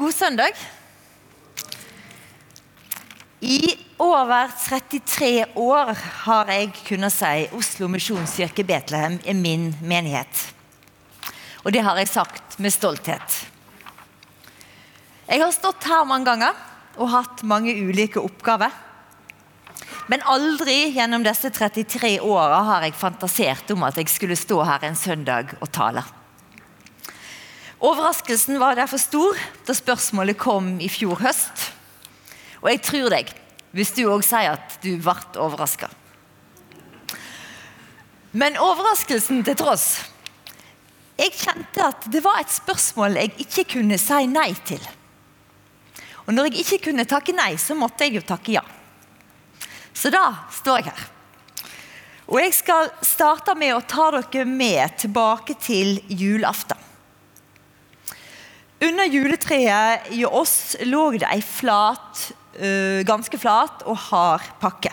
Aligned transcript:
God 0.00 0.12
søndag. 0.12 0.56
I 3.40 3.76
over 3.98 4.48
33 4.68 5.44
år 5.60 5.90
har 6.24 6.48
jeg 6.48 6.70
kunnet 6.86 7.12
si 7.12 7.42
Oslo 7.52 7.84
misjonskirke 7.92 8.64
Betlehem 8.64 9.18
er 9.28 9.36
min 9.36 9.66
menighet. 9.84 10.40
Og 11.66 11.74
det 11.76 11.82
har 11.84 12.00
jeg 12.00 12.08
sagt 12.08 12.56
med 12.56 12.72
stolthet. 12.72 13.36
Jeg 15.28 15.42
har 15.42 15.52
stått 15.52 15.84
her 15.90 16.08
mange 16.08 16.30
ganger 16.30 16.56
og 16.96 17.12
hatt 17.18 17.42
mange 17.44 17.74
ulike 17.76 18.22
oppgaver. 18.24 18.72
Men 20.08 20.24
aldri 20.24 20.94
gjennom 20.94 21.28
disse 21.28 21.52
33 21.52 22.14
åra 22.24 22.62
har 22.70 22.88
jeg 22.88 22.96
fantasert 22.96 23.76
om 23.76 23.84
at 23.84 24.00
jeg 24.00 24.08
skulle 24.08 24.40
stå 24.46 24.62
her 24.64 24.88
en 24.88 24.96
søndag 24.96 25.52
og 25.60 25.68
tale. 25.76 26.06
Overraskelsen 27.80 28.58
var 28.60 28.76
derfor 28.76 29.00
stor 29.00 29.38
da 29.64 29.72
spørsmålet 29.72 30.36
kom 30.40 30.74
i 30.84 30.88
fjor 30.92 31.16
høst. 31.22 31.70
Og 32.60 32.68
jeg 32.74 32.82
tror 32.84 33.14
deg 33.14 33.30
hvis 33.72 33.94
du 33.96 34.02
òg 34.10 34.24
sier 34.26 34.58
at 34.58 34.76
du 34.82 34.98
ble 35.00 35.14
overraska. 35.40 35.88
Men 38.36 38.58
overraskelsen 38.62 39.40
til 39.46 39.56
tross 39.58 39.86
Jeg 41.18 41.34
kjente 41.34 41.82
at 41.82 42.04
det 42.12 42.22
var 42.24 42.38
et 42.40 42.52
spørsmål 42.52 43.18
jeg 43.18 43.32
ikke 43.44 43.64
kunne 43.74 43.98
si 44.00 44.20
nei 44.30 44.52
til. 44.64 44.80
Og 46.26 46.32
når 46.36 46.50
jeg 46.50 46.62
ikke 46.64 46.90
kunne 46.90 47.08
takke 47.08 47.34
nei, 47.36 47.56
så 47.60 47.74
måtte 47.76 48.06
jeg 48.06 48.20
jo 48.20 48.22
takke 48.24 48.54
ja. 48.54 48.62
Så 49.92 50.12
da 50.12 50.46
står 50.60 50.80
jeg 50.80 50.92
her. 50.92 51.08
Og 52.30 52.38
jeg 52.40 52.54
skal 52.56 52.92
starte 53.04 53.56
med 53.58 53.74
å 53.74 53.82
ta 53.84 54.12
dere 54.14 54.46
med 54.46 54.96
tilbake 55.02 55.58
til 55.60 55.98
julaften. 56.08 56.79
Under 58.80 59.04
juletreet 59.04 60.08
i 60.16 60.22
oss 60.24 60.76
lå 60.88 61.10
det 61.20 61.28
ei 61.28 61.42
flat, 61.44 62.30
uh, 62.56 63.02
ganske 63.04 63.36
flat 63.36 63.82
og 63.84 63.98
hard 64.08 64.46
pakke. 64.62 64.92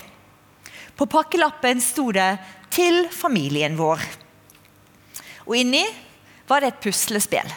På 0.97 1.07
pakkelappen 1.07 1.79
sto 1.81 2.11
det 2.11 2.37
'Til 2.69 3.07
familien 3.09 3.77
vår'. 3.77 4.03
Og 5.47 5.55
inni 5.55 5.85
var 6.49 6.59
det 6.59 6.67
et 6.67 6.83
puslespill. 6.83 7.53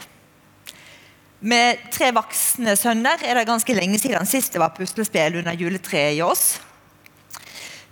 Med 1.41 1.91
tre 1.91 2.13
voksne 2.13 2.77
sønner 2.77 3.19
er 3.25 3.35
det 3.35 3.47
ganske 3.49 3.75
lenge 3.75 3.99
siden 3.99 4.27
sist 4.27 4.53
det 4.53 4.61
var 4.61 4.77
puslespill 4.77 5.37
under 5.37 5.53
juletreet 5.53 6.17
i 6.17 6.23
oss. 6.23 6.61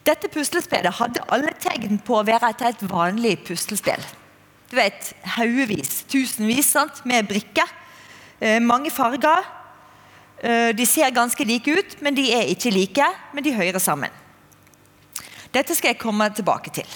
Dette 0.07 0.29
puslespillet 0.29 0.95
hadde 0.95 1.25
alle 1.29 1.53
tegn 1.59 1.99
på 1.99 2.21
å 2.21 2.27
være 2.27 2.51
et 2.51 2.61
helt 2.61 2.83
vanlig 2.91 3.45
puslespill. 3.45 4.05
Du 4.71 4.77
vet, 4.77 5.13
Haugevis, 5.25 6.05
tusenvis 6.09 6.71
sant? 6.71 7.05
med 7.05 7.27
brikker 7.27 7.67
Eh, 7.67 7.78
mange 8.41 8.91
farger. 8.91 9.47
Eh, 10.39 10.71
de 10.77 10.87
ser 10.87 11.11
ganske 11.11 11.45
like 11.45 11.73
ut, 11.73 11.97
men 12.03 12.15
de 12.15 12.29
er 12.31 12.51
ikke 12.53 12.71
like. 12.71 13.07
Men 13.35 13.45
de 13.45 13.55
hører 13.57 13.79
sammen. 13.83 14.13
Dette 15.55 15.75
skal 15.75 15.95
jeg 15.95 16.03
komme 16.03 16.29
tilbake 16.35 16.71
til. 16.75 16.87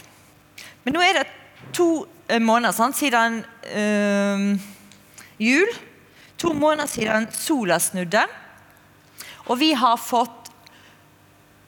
Men 0.84 0.94
nå 0.94 1.02
er 1.02 1.18
det 1.18 1.26
to 1.74 2.04
eh, 2.28 2.42
måneder 2.42 2.74
sant, 2.76 2.96
siden 2.98 3.40
øh, 3.74 4.60
jul. 5.42 5.74
To 6.38 6.52
måneder 6.52 6.86
siden 6.86 7.26
sola 7.34 7.78
snudde. 7.78 8.22
Og 9.50 9.58
vi 9.58 9.72
har 9.74 9.98
fått 9.98 10.52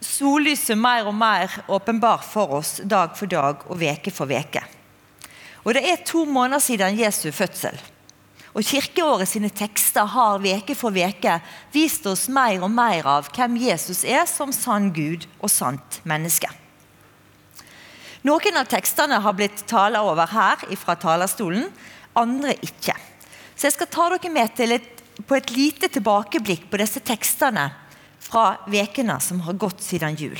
sollyset 0.05 0.77
mer 0.77 1.09
og 1.09 1.15
mer 1.17 1.51
åpenbart 1.67 2.23
for 2.27 2.59
oss 2.59 2.77
dag 2.83 3.15
for 3.17 3.27
dag 3.31 3.65
og 3.67 3.79
veke 3.79 4.13
for 4.13 4.29
veke. 4.29 4.61
Og 5.65 5.73
det 5.73 5.83
er 5.89 6.03
to 6.05 6.23
måneder 6.29 6.61
siden 6.61 6.99
Jesu 6.99 7.31
fødsel. 7.33 7.79
Og 8.55 8.63
Kirkeåret 8.63 9.27
sine 9.27 9.49
tekster 9.51 10.07
har 10.07 10.39
veke 10.39 10.77
for 10.79 10.95
veke 10.95 11.41
vist 11.73 12.05
oss 12.07 12.29
mer 12.31 12.61
og 12.63 12.71
mer 12.71 13.07
av 13.17 13.27
hvem 13.35 13.57
Jesus 13.59 14.05
er 14.07 14.23
som 14.31 14.53
sann 14.55 14.93
Gud 14.95 15.27
og 15.41 15.51
sant 15.51 15.99
menneske. 16.07 16.47
Noen 18.25 18.55
av 18.57 18.69
tekstene 18.71 19.19
har 19.21 19.35
blitt 19.37 19.65
tala 19.69 20.01
over 20.07 20.31
her 20.31 20.63
fra 20.79 20.95
talerstolen, 20.97 21.67
andre 22.15 22.55
ikke. 22.63 22.95
Så 23.55 23.67
jeg 23.67 23.75
skal 23.75 23.91
ta 23.91 24.07
dere 24.15 24.31
med 24.31 24.63
et, 24.63 25.03
på 25.27 25.35
et 25.35 25.51
lite 25.51 25.91
tilbakeblikk 25.91 26.69
på 26.71 26.79
disse 26.79 27.03
tekstene 27.03 27.67
fra 28.23 28.55
vekene 28.71 29.19
som 29.21 29.43
har 29.45 29.59
gått 29.59 29.83
siden 29.83 30.15
jul. 30.17 30.39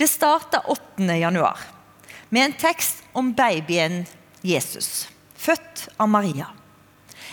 Det 0.00 0.08
starta 0.08 0.64
8. 0.64 1.04
januar 1.20 1.60
med 2.32 2.48
en 2.48 2.58
tekst 2.64 3.04
om 3.12 3.30
babyen 3.36 4.02
Jesus 4.42 5.06
født 5.38 5.88
av 5.98 6.10
Maria. 6.10 6.48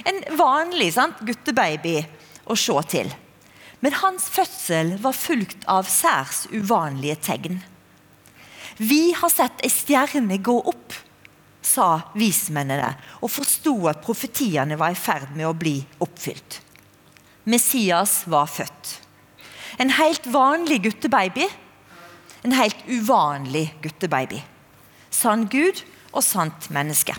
En 0.05 0.21
vanlig 0.37 0.91
sant, 0.95 1.21
guttebaby 1.25 1.99
å 2.45 2.57
se 2.59 2.75
til. 2.91 3.11
Men 3.83 3.97
hans 4.01 4.27
fødsel 4.33 4.95
var 5.01 5.15
fulgt 5.17 5.65
av 5.69 5.87
særs 5.89 6.45
uvanlige 6.53 7.17
tegn. 7.27 7.59
Vi 8.77 9.13
har 9.15 9.31
sett 9.31 9.61
ei 9.63 9.71
stjerne 9.71 10.37
gå 10.43 10.55
opp, 10.67 10.93
sa 11.65 12.11
vismennene, 12.17 12.91
og 13.23 13.31
forsto 13.31 13.75
at 13.89 14.03
profetiene 14.03 14.77
var 14.79 14.93
i 14.93 14.99
ferd 14.99 15.31
med 15.35 15.47
å 15.47 15.57
bli 15.57 15.77
oppfylt. 16.03 16.59
Messias 17.45 18.23
var 18.29 18.49
født. 18.49 18.99
En 19.77 19.91
helt 19.95 20.27
vanlig 20.27 20.81
guttebaby. 20.87 21.47
En 22.45 22.55
helt 22.55 22.81
uvanlig 22.87 23.67
guttebaby. 23.83 24.41
Sann 25.13 25.47
Gud 25.49 25.81
og 26.11 26.23
sant 26.25 26.69
menneske. 26.73 27.15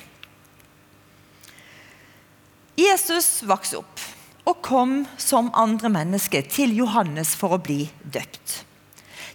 Jesus 2.76 3.40
vokste 3.48 3.80
opp 3.80 4.02
og 4.46 4.60
kom 4.62 4.98
som 5.18 5.48
andre 5.56 5.88
mennesker 5.90 6.44
til 6.52 6.74
Johannes 6.76 7.32
for 7.38 7.56
å 7.56 7.62
bli 7.62 7.86
døpt. 8.04 8.60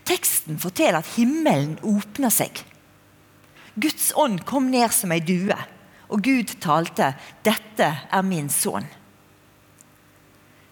Teksten 0.08 0.60
forteller 0.62 1.02
at 1.02 1.16
himmelen 1.18 1.76
åpna 1.86 2.30
seg. 2.34 2.62
Guds 3.82 4.12
ånd 4.20 4.44
kom 4.46 4.70
ned 4.72 4.94
som 4.94 5.12
ei 5.14 5.22
due, 5.26 5.58
og 6.12 6.22
Gud 6.22 6.54
talte 6.62 7.16
'Dette 7.44 7.90
er 8.12 8.24
min 8.24 8.50
sønn'. 8.50 8.88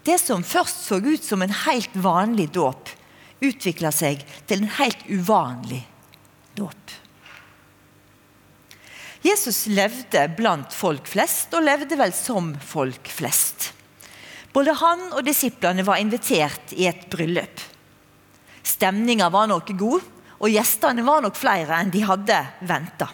Det 0.03 0.19
som 0.19 0.43
først 0.43 0.85
så 0.85 0.99
ut 1.01 1.23
som 1.23 1.41
en 1.41 1.53
helt 1.65 1.93
vanlig 1.93 2.51
dåp, 2.53 2.89
utvikla 3.41 3.91
seg 3.91 4.23
til 4.47 4.63
en 4.63 4.73
helt 4.79 5.03
uvanlig 5.09 5.85
dåp. 6.55 6.91
Jesus 9.25 9.65
levde 9.67 10.21
blant 10.37 10.73
folk 10.75 11.07
flest, 11.11 11.51
og 11.57 11.65
levde 11.65 11.97
vel 11.99 12.13
som 12.15 12.53
folk 12.63 13.09
flest. 13.11 13.73
Både 14.55 14.73
han 14.79 15.09
og 15.11 15.25
disiplene 15.27 15.83
var 15.85 15.99
invitert 16.01 16.73
i 16.77 16.87
et 16.89 17.05
bryllup. 17.11 17.61
Stemninga 18.63 19.27
var 19.33 19.49
nok 19.51 19.73
god, 19.77 20.05
og 20.39 20.53
gjestene 20.53 21.03
var 21.03 21.21
nok 21.25 21.35
flere 21.35 21.81
enn 21.81 21.91
de 21.91 22.05
hadde 22.07 22.37
venta. 22.67 23.09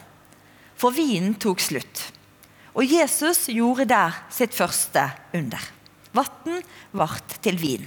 For 0.77 0.93
vinen 0.93 1.33
tok 1.41 1.63
slutt. 1.63 2.03
Og 2.75 2.85
Jesus 2.85 3.47
gjorde 3.49 3.87
der 3.89 4.15
sitt 4.33 4.53
første 4.55 5.07
under. 5.35 5.61
Vann 6.15 6.61
ble 6.95 7.07
til 7.43 7.59
vin. 7.59 7.85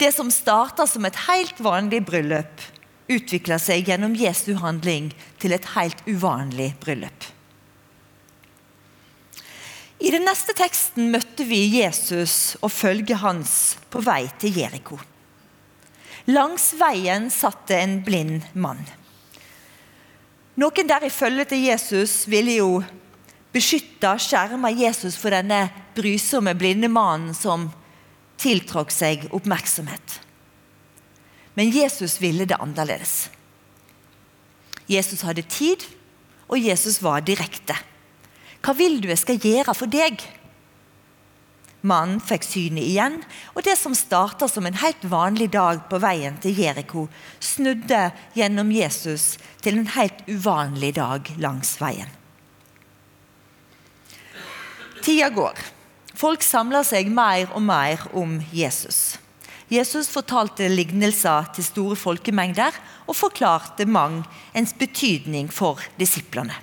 Det 0.00 0.10
som 0.10 0.32
starta 0.34 0.86
som 0.88 1.04
et 1.06 1.18
helt 1.28 1.60
vanlig 1.62 2.00
bryllup, 2.08 2.64
utvikla 3.16 3.58
seg 3.62 3.88
gjennom 3.88 4.16
Jesu 4.18 4.54
handling 4.60 5.12
til 5.42 5.54
et 5.54 5.72
helt 5.76 6.02
uvanlig 6.08 6.72
bryllup. 6.82 7.28
I 10.02 10.10
den 10.10 10.24
neste 10.26 10.54
teksten 10.58 11.12
møtte 11.12 11.44
vi 11.46 11.60
Jesus 11.76 12.56
og 12.60 12.72
følget 12.74 13.20
hans 13.22 13.76
på 13.92 14.02
vei 14.02 14.24
til 14.42 14.56
Jeriko. 14.58 14.98
Langs 16.30 16.72
veien 16.78 17.28
satt 17.30 17.68
det 17.70 17.78
en 17.82 17.94
blind 18.06 18.48
mann. 18.54 18.82
Noen 20.58 20.90
der 20.90 21.06
i 21.06 21.10
følget 21.10 21.52
til 21.52 21.62
Jesus 21.68 22.24
ville 22.30 22.58
jo 22.58 22.82
beskytte 23.54 24.10
og 24.10 24.20
skjerme 24.22 24.72
Jesus 24.74 25.16
for 25.20 25.34
denne 25.34 25.64
brysomme 25.96 26.54
blinde 26.58 26.90
mannen 26.92 27.32
som 27.36 27.70
tiltrakk 28.42 28.90
seg 28.90 29.28
oppmerksomhet. 29.30 30.18
Men 31.54 31.70
Jesus 31.70 32.20
ville 32.20 32.46
det 32.48 32.60
annerledes. 32.60 33.30
Jesus 34.88 35.22
hadde 35.26 35.44
tid, 35.48 35.84
og 36.48 36.60
Jesus 36.60 37.00
var 37.02 37.24
direkte. 37.24 37.76
Hva 38.62 38.74
vil 38.76 39.00
du 39.02 39.08
jeg 39.10 39.20
skal 39.20 39.40
gjøre 39.42 39.74
for 39.74 39.90
deg? 39.90 40.22
Mannen 41.82 42.20
fikk 42.22 42.44
synet 42.46 42.84
igjen, 42.86 43.16
og 43.56 43.64
det 43.66 43.74
som 43.78 43.94
starta 43.98 44.46
som 44.46 44.66
en 44.68 44.78
helt 44.78 45.02
vanlig 45.10 45.48
dag 45.56 45.80
på 45.90 45.98
veien 46.02 46.36
til 46.42 46.54
Jeriko, 46.62 47.08
snudde 47.42 48.12
gjennom 48.38 48.70
Jesus 48.70 49.32
til 49.64 49.80
en 49.80 49.90
helt 49.96 50.22
uvanlig 50.30 50.92
dag 51.00 51.32
langs 51.42 51.74
veien. 51.82 52.10
Tida 55.02 55.32
går. 55.34 55.58
Folk 56.14 56.44
samler 56.46 56.86
seg 56.86 57.10
mer 57.10 57.50
og 57.50 57.64
mer 57.66 58.06
om 58.14 58.36
Jesus. 58.54 59.16
Jesus 59.72 60.10
fortalte 60.12 60.66
lignelser 60.68 61.46
til 61.56 61.64
store 61.64 61.96
folkemengder 61.96 62.76
og 63.06 63.16
forklarte 63.16 63.86
mang 63.88 64.18
ens 64.52 64.74
betydning 64.76 65.48
for 65.48 65.80
disiplene. 65.96 66.58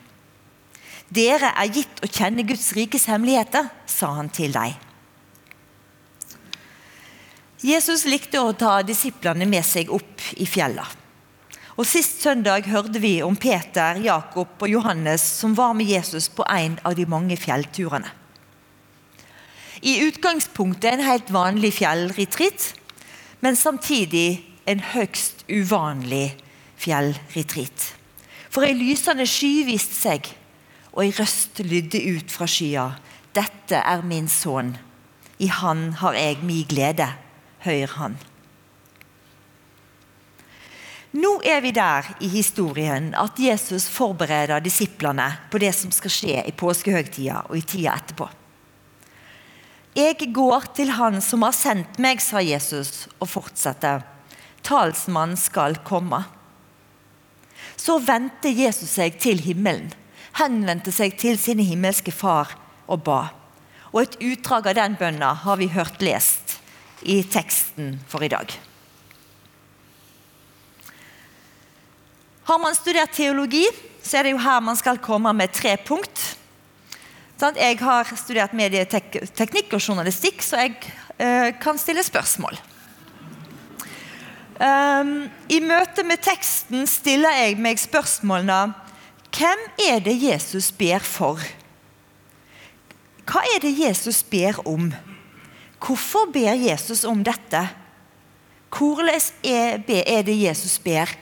Dere 1.09 1.55
er 1.57 1.71
gitt 1.73 2.03
å 2.05 2.09
kjenne 2.11 2.45
Guds 2.45 2.67
rikes 2.77 3.07
hemmeligheter, 3.09 3.71
sa 3.89 4.11
han 4.19 4.29
til 4.29 4.53
dem. 4.53 4.77
Jesus 7.65 8.05
likte 8.05 8.39
å 8.39 8.53
ta 8.53 8.77
disiplene 8.85 9.47
med 9.49 9.65
seg 9.65 9.89
opp 9.91 10.29
i 10.37 10.45
fjellene. 10.47 10.85
Og 11.79 11.87
Sist 11.87 12.19
søndag 12.19 12.65
hørte 12.67 12.99
vi 12.99 13.21
om 13.23 13.37
Peter, 13.39 13.95
Jakob 14.03 14.59
og 14.59 14.67
Johannes 14.67 15.23
som 15.23 15.53
var 15.55 15.71
med 15.79 15.87
Jesus 15.87 16.27
på 16.27 16.43
en 16.43 16.75
av 16.83 16.97
de 16.97 17.05
mange 17.07 17.37
fjellturene. 17.39 18.09
I 19.79 19.93
utgangspunktet 20.03 20.91
en 20.91 21.05
helt 21.07 21.31
vanlig 21.31 21.71
fjellretreat, 21.77 22.73
men 23.39 23.55
samtidig 23.55 24.43
en 24.69 24.81
høgst 24.93 25.45
uvanlig 25.49 26.35
fjellretreat. 26.79 27.93
For 28.49 28.65
ei 28.65 28.75
lysende 28.77 29.27
sky 29.29 29.65
viste 29.67 29.95
seg, 29.95 30.29
og 30.93 31.03
ei 31.05 31.13
røst 31.15 31.61
lydde 31.63 32.01
ut 32.15 32.33
fra 32.33 32.47
skya. 32.49 32.89
Dette 33.35 33.77
er 33.79 34.05
min 34.05 34.27
sønn. 34.31 34.73
I 35.39 35.47
han 35.53 35.93
har 36.01 36.17
jeg 36.17 36.41
mi 36.43 36.63
glede. 36.67 37.07
Høyr 37.63 37.93
han. 37.99 38.17
Nå 41.19 41.39
er 41.41 41.61
vi 41.65 41.71
der 41.73 42.05
i 42.21 42.27
historien 42.29 43.13
at 43.17 43.39
Jesus 43.41 43.87
forbereder 43.89 44.61
disiplene 44.61 45.25
på 45.49 45.61
det 45.61 45.71
som 45.73 45.91
skal 45.93 46.13
skje 46.13 46.43
i 46.45 46.53
påskehøgtida 46.53 47.47
og 47.49 47.57
i 47.57 47.63
tida 47.65 47.95
etterpå. 47.97 48.27
Jeg 49.97 50.33
går 50.33 50.69
til 50.77 50.91
Han 50.93 51.17
som 51.21 51.43
har 51.43 51.55
sendt 51.55 51.97
meg, 52.01 52.21
sa 52.21 52.41
Jesus 52.43 53.07
og 53.17 53.29
fortsetter. 53.31 54.03
Talsmannen 54.65 55.37
skal 55.39 55.79
komme. 55.85 56.21
Så 57.79 57.97
vendte 58.03 58.51
Jesus 58.51 58.97
seg 58.99 59.17
til 59.21 59.41
himmelen, 59.41 59.89
henvendte 60.37 60.91
seg 60.93 61.15
til 61.17 61.39
sin 61.41 61.61
himmelske 61.63 62.13
far 62.13 62.53
og 62.87 63.03
ba. 63.07 63.21
Og 63.89 64.03
Et 64.03 64.17
utdrag 64.33 64.69
av 64.69 64.77
den 64.77 64.97
bønna 64.99 65.33
har 65.33 65.57
vi 65.57 65.71
hørt 65.73 66.01
lest 66.05 66.59
i 67.01 67.23
teksten 67.23 67.97
for 68.07 68.21
i 68.23 68.29
dag. 68.29 68.51
Har 72.49 72.59
man 72.59 72.75
studert 72.75 73.13
teologi, 73.13 73.65
så 74.03 74.19
er 74.19 74.27
det 74.27 74.35
jo 74.35 74.43
her 74.43 74.61
man 74.61 74.77
skal 74.77 75.01
komme 75.01 75.33
med 75.33 75.53
tre 75.53 75.75
punkt. 75.77 76.38
Jeg 77.39 77.77
har 77.79 78.09
studert 78.19 78.51
medieteknikk 78.51 79.71
og 79.71 79.79
journalistikk, 79.79 80.41
så 80.43 80.59
jeg 80.59 80.73
eh, 81.15 81.53
kan 81.55 81.77
stille 81.79 82.03
spørsmål. 82.03 82.57
Um, 84.59 85.29
I 85.47 85.61
møte 85.63 86.03
med 86.03 86.19
teksten 86.19 86.83
stiller 86.83 87.31
jeg 87.31 87.55
meg 87.63 87.79
spørsmålene 87.79 88.73
Hvem 89.31 89.61
er 89.85 90.01
det 90.03 90.17
Jesus 90.19 90.67
ber 90.75 90.99
for? 90.99 91.39
Hva 93.29 93.45
er 93.55 93.63
det 93.63 93.71
Jesus 93.77 94.19
ber 94.27 94.59
om? 94.67 94.89
Hvorfor 95.79 96.27
ber 96.33 96.59
Jesus 96.59 97.05
om 97.07 97.23
dette? 97.23 97.61
Hvordan 98.75 99.21
er 99.45 100.25
det 100.27 100.35
Jesus 100.41 100.75
ber 100.83 101.15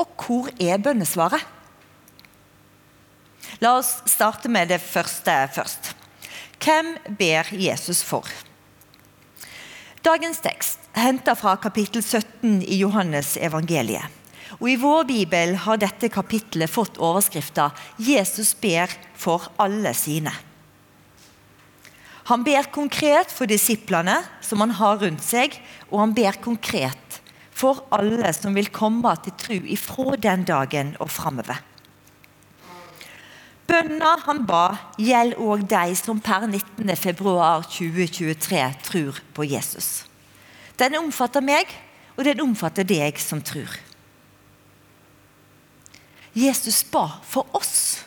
og 0.00 0.08
hvor 0.24 0.48
er 0.56 0.80
bønnesvaret? 0.80 1.44
La 3.60 3.76
oss 3.78 4.02
starte 4.10 4.48
med 4.48 4.68
det 4.72 4.80
første 4.82 5.34
først. 5.54 5.94
Hvem 6.64 6.94
ber 7.18 7.50
Jesus 7.52 8.02
for? 8.06 8.28
Dagens 10.04 10.40
tekst 10.44 10.82
henter 10.96 11.36
fra 11.36 11.56
kapittel 11.56 12.02
17 12.04 12.62
i 12.62 12.78
Johannes 12.82 13.36
evangeliet. 13.40 14.04
Og 14.60 14.68
I 14.70 14.78
vår 14.78 15.06
bibel 15.08 15.54
har 15.64 15.80
dette 15.80 16.10
kapittelet 16.12 16.70
fått 16.70 17.00
overskrifta 17.02 17.70
'Jesus 17.98 18.54
ber 18.54 18.92
for 19.16 19.48
alle 19.58 19.94
sine'. 19.96 20.32
Han 22.30 22.44
ber 22.44 22.70
konkret 22.72 23.32
for 23.32 23.46
disiplene 23.46 24.22
som 24.40 24.60
han 24.60 24.70
har 24.70 25.00
rundt 25.02 25.24
seg, 25.24 25.60
og 25.90 26.00
han 26.00 26.14
ber 26.16 26.40
konkret 26.40 27.20
for 27.52 27.84
alle 27.92 28.32
som 28.32 28.54
vil 28.56 28.72
komme 28.72 29.12
til 29.24 29.36
tro 29.40 29.58
ifra 29.76 30.16
den 30.16 30.44
dagen 30.48 30.96
og 31.00 31.10
framover. 31.10 31.60
Bønna 33.74 34.12
han 34.22 34.44
ba, 34.46 34.76
gjelder 35.02 35.40
òg 35.42 35.64
de 35.66 35.96
som 35.98 36.20
per 36.22 36.44
19.2.2023 36.46 38.60
tror 38.86 39.18
på 39.34 39.42
Jesus. 39.50 40.06
Den 40.78 40.94
omfatter 41.00 41.42
meg, 41.42 41.66
og 42.14 42.22
den 42.28 42.38
omfatter 42.44 42.86
deg 42.86 43.18
som 43.18 43.42
tror. 43.42 43.66
Jesus 46.38 46.84
ba 46.86 47.18
for 47.26 47.50
oss. 47.58 48.06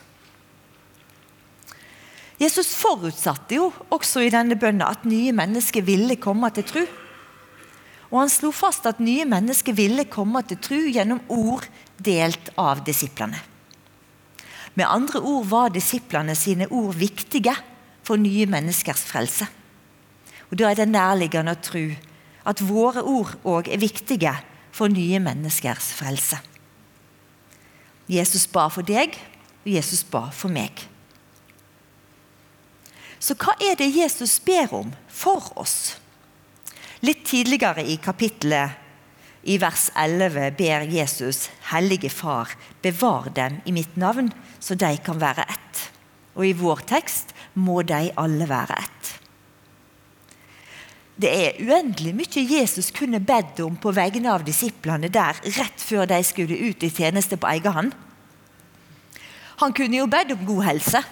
Jesus 2.40 2.72
forutsatte 2.78 3.54
jo 3.58 3.72
også 3.92 4.20
i 4.24 4.30
denne 4.32 4.56
bønna 4.56 4.88
at 4.94 5.04
nye 5.08 5.32
mennesker 5.36 5.82
ville 5.84 6.16
komme 6.16 6.48
til 6.56 6.64
tro. 6.72 6.84
Og 8.08 8.16
han 8.22 8.32
slo 8.32 8.48
fast 8.56 8.88
at 8.88 9.04
nye 9.04 9.28
mennesker 9.28 9.76
ville 9.76 10.08
komme 10.08 10.40
til 10.48 10.56
tro 10.64 10.80
gjennom 10.88 11.20
ord 11.28 11.68
delt 12.00 12.48
av 12.56 12.80
disiplene. 12.88 13.57
Med 14.78 14.86
andre 14.86 15.20
ord 15.20 15.48
var 15.50 15.72
disiplene 15.74 16.36
sine 16.38 16.68
ord 16.70 16.94
viktige 16.94 17.54
for 18.06 18.20
nye 18.20 18.46
menneskers 18.46 19.02
frelse. 19.08 19.48
Og 20.50 20.58
Da 20.58 20.70
er 20.70 20.78
det 20.78 20.88
nærliggende 20.88 21.56
å 21.56 21.62
tro 21.62 21.82
at 22.48 22.62
våre 22.62 23.02
ord 23.02 23.34
òg 23.44 23.68
er 23.68 23.82
viktige 23.82 24.32
for 24.72 24.88
nye 24.88 25.18
menneskers 25.20 25.90
frelse. 25.98 26.38
Jesus 28.08 28.46
ba 28.46 28.68
for 28.72 28.86
deg, 28.86 29.18
og 29.66 29.68
Jesus 29.68 30.04
ba 30.04 30.30
for 30.32 30.48
meg. 30.48 30.86
Så 33.20 33.34
hva 33.34 33.58
er 33.60 33.74
det 33.76 33.90
Jesus 33.92 34.38
ber 34.40 34.72
om 34.72 34.94
for 35.10 35.50
oss? 35.58 35.98
Litt 37.02 37.26
tidligere 37.26 37.84
i 37.84 37.98
kapittelet, 38.00 38.78
i 39.48 39.56
vers 39.60 39.88
11, 39.96 40.50
ber 40.58 40.84
Jesus 40.92 41.48
Hellige 41.70 42.10
Far, 42.12 42.52
bevar 42.84 43.30
dem 43.34 43.60
i 43.64 43.72
mitt 43.72 43.96
navn, 43.96 44.28
så 44.60 44.76
de 44.76 44.90
kan 45.04 45.20
være 45.20 45.46
ett. 45.48 45.84
Og 46.36 46.44
i 46.46 46.56
vår 46.56 46.84
tekst 46.88 47.32
må 47.56 47.80
de 47.82 48.10
alle 48.20 48.48
være 48.48 48.76
ett. 48.82 49.14
Det 51.18 51.30
er 51.34 51.56
uendelig 51.64 52.12
mye 52.14 52.44
Jesus 52.46 52.92
kunne 52.94 53.18
bedt 53.18 53.58
om 53.64 53.74
på 53.80 53.90
vegne 53.90 54.30
av 54.30 54.44
disiplene 54.46 55.08
der 55.10 55.40
rett 55.56 55.80
før 55.82 56.06
de 56.06 56.20
skulle 56.22 56.60
ut 56.68 56.84
i 56.86 56.92
tjeneste 56.94 57.40
på 57.40 57.48
egen 57.56 57.74
hånd. 57.74 57.96
Han 59.58 59.74
kunne 59.74 59.98
jo 59.98 60.06
bedt 60.06 60.36
om 60.36 60.44
god 60.46 60.62
helse, 60.68 61.02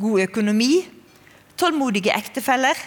god 0.00 0.22
økonomi, 0.24 0.86
tålmodige 1.60 2.14
ektefeller, 2.16 2.78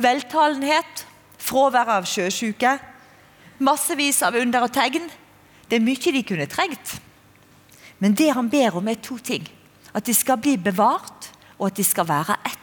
veltalenhet 0.00 1.04
fravær 1.42 1.98
av 1.98 2.08
sjøsyke, 2.08 2.78
massevis 3.58 4.22
av 4.26 4.36
under 4.38 4.66
og 4.66 4.72
tegn. 4.74 5.08
Det 5.66 5.78
er 5.78 5.84
mye 5.84 6.14
de 6.14 6.22
kunne 6.26 6.48
trengt. 6.50 6.96
Men 7.98 8.14
det 8.14 8.32
han 8.36 8.50
ber 8.52 8.76
om, 8.76 8.88
er 8.88 9.00
to 9.02 9.18
ting. 9.18 9.46
At 9.96 10.06
de 10.06 10.14
skal 10.14 10.40
bli 10.42 10.56
bevart, 10.60 11.30
og 11.58 11.70
at 11.70 11.78
de 11.78 11.84
skal 11.84 12.08
være 12.08 12.36
ett. 12.44 12.62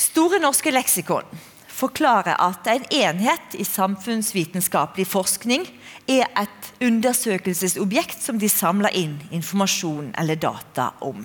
Store 0.00 0.40
norske 0.40 0.72
leksikon 0.72 1.28
forklarer 1.80 2.36
at 2.40 2.66
en 2.68 2.86
enhet 2.92 3.54
i 3.56 3.64
samfunnsvitenskapelig 3.64 5.06
forskning 5.08 5.66
er 6.10 6.26
et 6.40 6.70
undersøkelsesobjekt 6.84 8.22
som 8.24 8.40
de 8.40 8.48
samler 8.52 8.92
inn 8.96 9.18
informasjon 9.32 10.10
eller 10.20 10.40
data 10.40 10.90
om. 11.04 11.22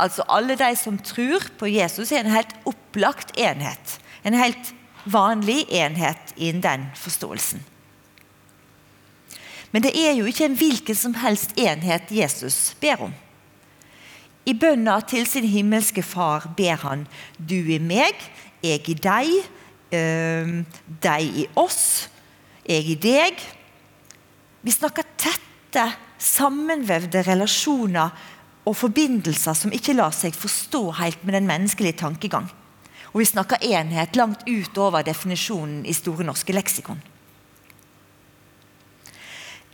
Altså 0.00 0.24
Alle 0.28 0.56
de 0.58 0.70
som 0.78 0.98
tror 0.98 1.44
på 1.58 1.68
Jesus, 1.70 2.12
er 2.12 2.24
en 2.24 2.34
helt 2.34 2.54
opplagt 2.66 3.34
enhet. 3.38 3.98
En 4.24 4.38
helt 4.38 4.72
vanlig 5.04 5.66
enhet 5.70 6.34
innen 6.36 6.62
den 6.62 6.86
forståelsen. 6.98 7.62
Men 9.72 9.84
det 9.86 9.92
er 9.96 10.12
jo 10.18 10.28
ikke 10.28 10.46
en 10.46 10.56
hvilken 10.56 10.96
som 10.96 11.14
helst 11.22 11.56
enhet 11.56 12.12
Jesus 12.12 12.74
ber 12.80 13.08
om. 13.08 13.14
I 14.44 14.54
bønna 14.58 14.98
til 15.06 15.26
sin 15.30 15.46
himmelske 15.48 16.02
far 16.02 16.48
ber 16.56 16.80
han 16.82 17.06
du 17.38 17.56
i 17.56 17.78
meg, 17.78 18.18
jeg 18.62 18.88
i 18.90 18.96
deg, 18.98 19.30
øh, 19.94 20.54
deg 21.02 21.38
i 21.44 21.46
oss, 21.56 22.08
jeg 22.66 22.90
i 22.90 22.98
deg. 22.98 23.38
Vi 24.62 24.74
snakker 24.74 25.06
tette, 25.16 25.86
sammenvevde 26.22 27.22
relasjoner 27.26 28.12
og 28.66 28.76
forbindelser 28.78 29.56
som 29.58 29.72
ikke 29.74 29.96
lar 29.96 30.12
seg 30.14 30.36
forstå 30.38 30.82
helt 31.00 31.24
med 31.24 31.38
den 31.38 31.48
menneskelige 31.48 32.02
tankegang. 32.04 32.50
Og 33.12 33.20
vi 33.20 33.28
snakker 33.28 33.64
enhet 33.64 34.16
langt 34.16 34.46
utover 34.48 35.04
definisjonen 35.04 35.84
i 35.86 35.94
Store 35.96 36.24
norske 36.24 36.54
leksikon. 36.54 37.00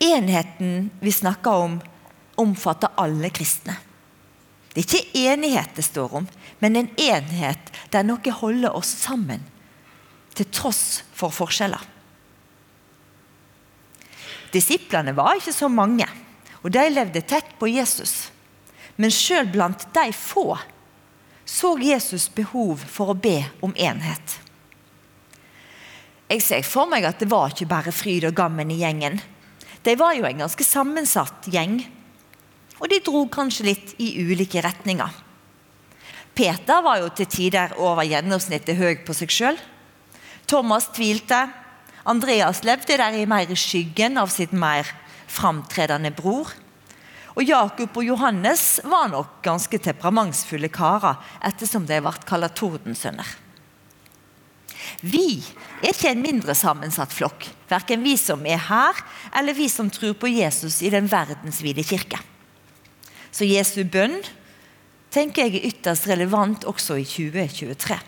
Enheten 0.02 0.90
vi 1.00 1.12
snakker 1.12 1.66
om, 1.66 1.76
omfatter 2.38 2.94
alle 2.98 3.30
kristne. 3.34 3.76
Det 4.74 4.82
er 4.82 4.86
ikke 4.86 5.22
enighet 5.26 5.74
det 5.74 5.84
står 5.86 6.12
om, 6.20 6.26
men 6.62 6.76
en 6.78 6.90
enhet 7.02 7.72
der 7.90 8.06
noe 8.06 8.34
holder 8.40 8.76
oss 8.78 8.90
sammen, 9.02 9.42
til 10.38 10.46
tross 10.54 11.02
for 11.18 11.34
forskjeller. 11.34 11.82
Disiplene 14.54 15.14
var 15.16 15.38
ikke 15.38 15.52
så 15.54 15.68
mange. 15.68 16.06
og 16.62 16.72
de 16.74 16.82
levde 16.90 17.20
tett 17.22 17.52
på 17.58 17.68
Jesus. 17.70 18.32
Men 18.96 19.12
sjøl 19.14 19.46
blant 19.46 19.84
de 19.94 20.12
få 20.12 20.58
så 21.48 21.72
Jesus 21.80 22.28
behov 22.28 22.82
for 22.84 23.14
å 23.14 23.16
be 23.16 23.40
om 23.64 23.72
enhet. 23.72 24.34
Jeg 26.28 26.44
ser 26.44 26.66
for 26.66 26.90
meg 26.90 27.06
at 27.08 27.22
det 27.22 27.30
var 27.30 27.54
ikke 27.54 27.70
bare 27.70 27.94
fryd 27.94 28.26
og 28.28 28.36
gammen 28.36 28.68
i 28.68 28.82
gjengen. 28.82 29.16
De 29.80 29.94
var 29.96 30.12
jo 30.18 30.26
en 30.28 30.44
ganske 30.44 30.66
sammensatt 30.66 31.48
gjeng, 31.48 31.80
og 32.78 32.92
de 32.92 33.00
dro 33.00 33.24
kanskje 33.32 33.64
litt 33.70 33.94
i 33.96 34.10
ulike 34.20 34.60
retninger. 34.62 35.24
Peter 36.36 36.84
var 36.84 37.00
jo 37.00 37.08
til 37.16 37.26
tider 37.32 37.72
over 37.80 38.04
gjennomsnittet 38.06 38.76
høy 38.78 39.00
på 39.06 39.16
seg 39.16 39.32
sjøl. 39.32 39.56
Thomas 40.46 40.90
tvilte. 40.94 41.48
Andreas 42.08 42.60
levde 42.64 43.00
der 43.00 43.16
i 43.16 43.26
mer 43.28 43.50
skyggen 43.58 44.20
av 44.20 44.30
sitt 44.32 44.52
mer 44.52 44.86
framtredende 45.28 46.12
bror. 46.14 46.52
Og 47.38 47.46
Jakob 47.46 48.00
og 48.00 48.02
Johannes 48.02 48.80
var 48.82 49.12
nok 49.12 49.36
ganske 49.46 49.78
temperamentsfulle 49.78 50.72
karer, 50.74 51.20
ettersom 51.46 51.84
de 51.86 52.00
ble 52.02 52.12
kalt 52.26 52.56
tordensønner. 52.58 53.28
Vi 55.06 55.38
er 55.84 55.92
ikke 55.92 56.10
en 56.10 56.24
mindre 56.24 56.56
sammensatt 56.58 57.14
flokk, 57.14 57.46
verken 57.70 58.02
vi 58.02 58.16
som 58.18 58.42
er 58.42 58.58
her, 58.66 58.98
eller 59.38 59.54
vi 59.54 59.68
som 59.70 59.90
tror 59.92 60.16
på 60.18 60.32
Jesus 60.32 60.80
i 60.82 60.90
den 60.90 61.06
verdensvide 61.06 61.86
kirke. 61.86 62.18
Så 63.30 63.46
Jesu 63.46 63.84
bønn 63.86 64.18
tenker 65.14 65.46
jeg 65.46 65.60
er 65.60 65.70
ytterst 65.70 66.08
relevant 66.10 66.66
også 66.66 66.98
i 66.98 67.06
2023. 67.06 67.98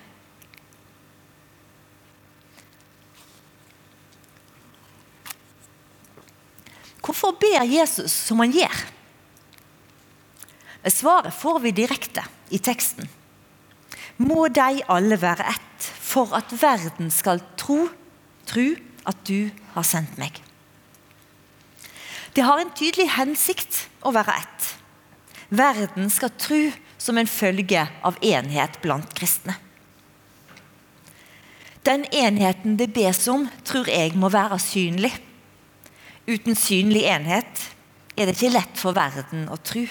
Hvorfor 7.10 7.38
ber 7.38 7.62
Jesus 7.66 8.10
som 8.26 8.42
han 8.42 8.52
gjør? 8.54 8.80
Svaret 10.88 11.34
får 11.34 11.60
vi 11.60 11.72
direkte 11.76 12.24
i 12.48 12.58
teksten. 12.58 13.08
Må 14.16 14.48
de 14.48 14.82
alle 14.88 15.16
være 15.20 15.48
ett, 15.52 15.88
for 16.00 16.32
at 16.36 16.52
verden 16.62 17.10
skal 17.12 17.42
tro, 17.60 17.88
tro 18.48 18.66
at 19.08 19.20
du 19.28 19.50
har 19.74 19.86
sendt 19.86 20.16
meg. 20.20 20.40
Det 22.36 22.44
har 22.46 22.60
en 22.62 22.72
tydelig 22.76 23.10
hensikt 23.16 23.86
å 24.06 24.12
være 24.14 24.36
ett. 24.40 24.68
Verden 25.50 26.10
skal 26.12 26.32
tro 26.38 26.60
som 27.00 27.18
en 27.18 27.28
følge 27.28 27.82
av 28.06 28.18
enhet 28.22 28.78
blant 28.84 29.12
kristne. 29.16 29.56
Den 31.84 32.04
enheten 32.12 32.76
det 32.76 32.92
bes 32.94 33.24
om, 33.32 33.48
tror 33.64 33.88
jeg 33.88 34.14
må 34.20 34.28
være 34.32 34.60
synlig. 34.62 35.12
Uten 36.28 36.54
synlig 36.54 37.06
enhet 37.08 37.64
er 38.16 38.28
det 38.28 38.36
ikke 38.36 38.52
lett 38.52 38.76
for 38.78 38.94
verden 38.94 39.48
å 39.50 39.56
tro. 39.64 39.86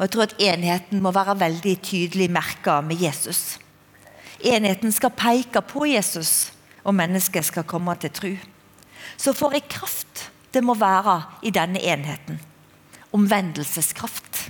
Og 0.00 0.06
jeg 0.06 0.12
tror 0.14 0.24
at 0.24 0.38
enheten 0.40 1.02
må 1.04 1.10
være 1.12 1.34
veldig 1.36 1.74
tydelig 1.84 2.30
merka 2.32 2.78
med 2.80 3.02
Jesus. 3.04 3.58
Enheten 4.40 4.94
skal 4.96 5.12
peke 5.12 5.60
på 5.60 5.84
Jesus, 5.84 6.54
og 6.88 6.96
mennesket 6.96 7.44
skal 7.44 7.66
komme 7.68 7.92
til 8.00 8.14
tro. 8.16 8.30
Så 9.20 9.34
for 9.36 9.52
ei 9.52 9.60
kraft 9.60 10.30
det 10.54 10.62
må 10.64 10.72
være 10.80 11.18
i 11.44 11.52
denne 11.52 11.82
enheten. 11.84 12.40
Omvendelseskraft. 13.12 14.40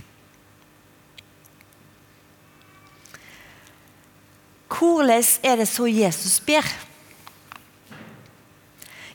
Hvordan 4.70 5.26
er 5.42 5.58
det 5.58 5.66
så 5.68 5.90
Jesus 5.90 6.38
ber? 6.46 6.70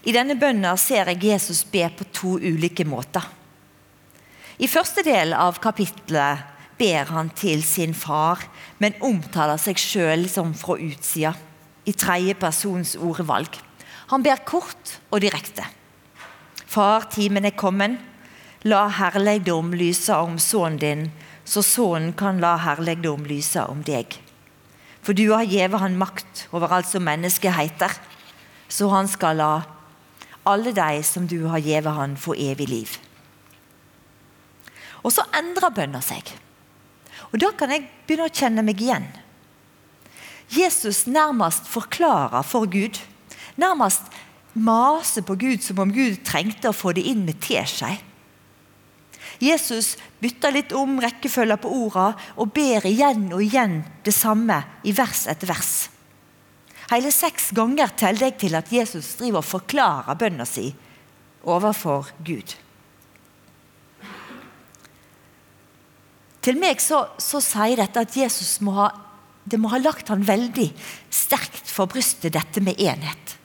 I 0.04 0.12
denne 0.12 0.36
bønnen 0.36 0.78
ser 0.78 1.08
jeg 1.14 1.32
Jesus 1.32 1.64
be 1.64 1.88
på 1.96 2.12
to 2.12 2.36
ulike 2.44 2.84
måter. 2.84 3.24
I 4.56 4.68
første 4.72 5.04
del 5.04 5.34
av 5.36 5.58
kapittelet 5.60 6.46
ber 6.80 7.10
han 7.12 7.28
til 7.36 7.60
sin 7.64 7.92
far, 7.96 8.40
men 8.80 8.96
omtaler 9.04 9.60
seg 9.60 9.80
sjøl 9.80 10.30
som 10.32 10.54
fra 10.56 10.78
utsida, 10.80 11.34
i 11.84 11.92
tredje 11.92 12.38
persons 12.40 12.94
ordvalg. 12.96 13.52
Han 14.14 14.24
ber 14.24 14.46
kort 14.48 14.96
og 15.12 15.20
direkte. 15.26 15.66
Far, 16.66 17.10
timen 17.12 17.46
er 17.46 17.56
kommet. 17.58 18.00
La 18.66 18.88
herligdom 18.90 19.74
lyse 19.78 20.16
om 20.16 20.40
sønnen 20.42 20.80
din, 20.82 21.04
så 21.46 21.62
sønnen 21.62 22.16
kan 22.18 22.40
la 22.42 22.56
herligdom 22.64 23.28
lyse 23.28 23.62
om 23.70 23.84
deg. 23.86 24.16
For 25.06 25.14
du 25.14 25.28
har 25.36 25.46
gjeve 25.46 25.84
han 25.84 26.00
makt 26.00 26.48
over 26.56 26.72
alt 26.80 26.90
som 26.90 27.06
mennesket 27.06 27.54
heter, 27.60 27.92
så 28.72 28.88
han 28.96 29.12
skal 29.12 29.38
la 29.44 29.52
alle 30.48 30.72
de 30.74 31.04
som 31.06 31.28
du 31.28 31.44
har 31.52 31.62
gjeve 31.62 31.92
han, 31.94 32.16
få 32.18 32.34
evig 32.40 32.70
liv. 32.72 32.96
Og 35.06 35.14
så 35.14 35.26
endrer 35.38 35.74
bønna 35.74 36.02
seg. 36.02 36.34
Og 37.32 37.40
Da 37.42 37.52
kan 37.58 37.72
jeg 37.74 37.86
begynne 38.08 38.30
å 38.30 38.34
kjenne 38.34 38.64
meg 38.66 38.82
igjen. 38.82 39.06
Jesus 40.50 41.06
nærmest 41.10 41.70
forklarer 41.70 42.46
for 42.46 42.70
Gud. 42.70 43.00
Nærmest 43.58 44.12
maser 44.54 45.26
på 45.26 45.36
Gud 45.36 45.64
som 45.64 45.82
om 45.84 45.94
Gud 45.94 46.22
trengte 46.26 46.70
å 46.70 46.76
få 46.76 46.94
det 46.96 47.06
inn 47.10 47.26
med 47.26 47.42
teskje. 47.44 47.96
Jesus 49.44 49.96
bytter 50.24 50.54
litt 50.56 50.72
om 50.78 51.00
rekkefølgen 51.04 51.60
på 51.60 51.72
ordene 51.76 52.30
og 52.40 52.54
ber 52.56 52.86
igjen 52.88 53.28
og 53.34 53.44
igjen 53.44 53.82
det 54.06 54.14
samme 54.16 54.62
i 54.88 54.94
vers 54.96 55.26
etter 55.28 55.50
vers. 55.50 55.74
Hele 56.92 57.12
seks 57.12 57.50
ganger 57.58 57.92
teller 57.98 58.30
jeg 58.30 58.38
til 58.46 58.56
at 58.56 58.72
Jesus 58.72 59.16
driver 59.20 59.42
og 59.42 59.50
forklarer 59.50 60.20
bønna 60.22 60.46
si 60.48 60.70
overfor 61.44 62.14
Gud. 62.24 62.56
Til 66.46 66.60
meg 66.62 66.82
så, 66.84 67.08
så 67.18 67.42
sier 67.42 67.80
dette 67.80 68.04
at 68.06 68.16
Jesus 68.18 68.60
må 68.62 68.76
ha, 68.78 68.92
det 69.50 69.58
må 69.58 69.72
ha 69.74 69.80
lagt 69.82 70.12
han 70.14 70.26
veldig 70.26 70.68
sterkt 71.10 71.72
for 71.72 71.90
brystet, 71.90 72.36
dette 72.36 72.62
med 72.62 72.78
enhet. 72.78 73.38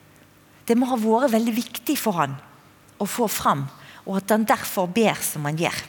Det 0.68 0.76
må 0.76 0.90
ha 0.90 0.98
vært 1.00 1.32
veldig 1.32 1.54
viktig 1.56 1.96
for 1.96 2.20
han 2.20 2.36
å 3.00 3.08
få 3.08 3.30
fram 3.32 3.64
og 4.04 4.18
at 4.20 4.32
han 4.34 4.44
derfor 4.48 4.90
ber 4.92 5.16
som 5.24 5.48
han 5.48 5.58
gjør. 5.60 5.80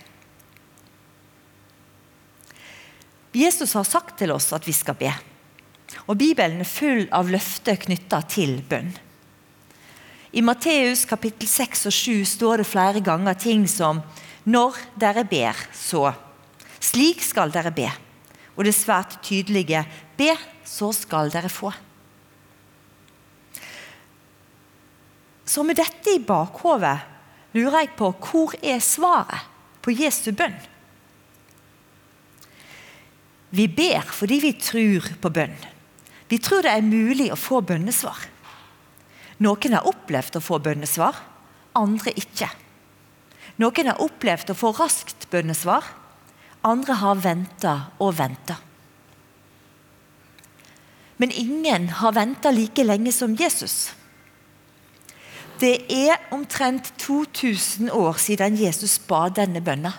Jesus 3.32 3.76
har 3.78 3.88
sagt 3.88 4.18
til 4.20 4.34
oss 4.36 4.50
at 4.56 4.66
vi 4.68 4.76
skal 4.76 4.98
be. 5.00 5.12
Og 6.08 6.18
Bibelen 6.20 6.64
er 6.64 6.68
full 6.68 7.06
av 7.16 7.32
løfter 7.32 7.80
knytta 7.80 8.22
til 8.32 8.58
bønn. 8.68 8.92
I 10.32 10.44
Matteus 10.44 11.04
kapittel 11.08 11.48
6 11.48 11.88
og 11.90 11.96
7 11.96 12.26
står 12.38 12.62
det 12.62 12.68
flere 12.72 13.04
ganger 13.04 13.36
ting 13.36 13.68
som 13.68 14.00
Når 14.48 14.78
dere 15.00 15.26
ber, 15.28 15.58
så. 15.76 16.10
Slik 16.82 17.22
skal 17.24 17.54
dere 17.54 17.72
be. 17.76 17.88
Og 18.58 18.66
det 18.68 18.76
svært 18.76 19.20
tydelige 19.24 19.86
Be, 20.18 20.34
så 20.68 20.92
skal 20.94 21.32
dere 21.34 21.50
få. 21.50 21.72
Så 25.46 25.64
med 25.68 25.80
dette 25.80 26.14
i 26.14 26.22
bakhovet 26.24 27.08
lurer 27.58 27.82
jeg 27.82 27.96
på 28.00 28.12
hvor 28.24 28.54
er 28.62 28.80
svaret 28.84 29.48
på 29.82 29.94
Jesu 29.96 30.32
bønn? 30.38 30.56
Vi 33.52 33.66
ber 33.68 34.06
fordi 34.08 34.38
vi 34.40 34.54
tror 34.56 35.10
på 35.20 35.32
bønn. 35.34 35.58
Vi 36.32 36.38
tror 36.40 36.64
det 36.64 36.72
er 36.72 36.86
mulig 36.86 37.28
å 37.34 37.40
få 37.40 37.60
bønnesvar. 37.68 38.22
Noen 39.44 39.76
har 39.76 39.90
opplevd 39.90 40.38
å 40.38 40.44
få 40.44 40.62
bønnesvar, 40.64 41.18
andre 41.76 42.14
ikke. 42.16 42.48
Noen 43.60 43.90
har 43.90 44.00
opplevd 44.00 44.54
å 44.54 44.56
få 44.56 44.72
raskt 44.78 45.28
bønnesvar, 45.34 45.84
andre 46.68 46.98
har 47.02 47.16
venta 47.22 47.74
og 48.00 48.14
venta. 48.18 48.58
Men 51.22 51.34
ingen 51.38 51.90
har 52.02 52.14
venta 52.18 52.52
like 52.52 52.84
lenge 52.84 53.12
som 53.14 53.36
Jesus. 53.38 53.92
Det 55.62 55.76
er 55.94 56.18
omtrent 56.34 56.94
2000 56.98 57.92
år 57.94 58.18
siden 58.18 58.58
Jesus 58.58 58.98
ba 59.06 59.28
denne 59.30 59.62
bønna. 59.62 59.94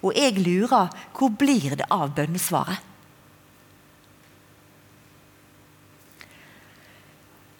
Og 0.00 0.16
jeg 0.16 0.38
lurer 0.40 0.92
hvor 1.16 1.32
blir 1.32 1.76
det 1.76 1.88
av 1.92 2.14
bønnesvaret? 2.16 2.80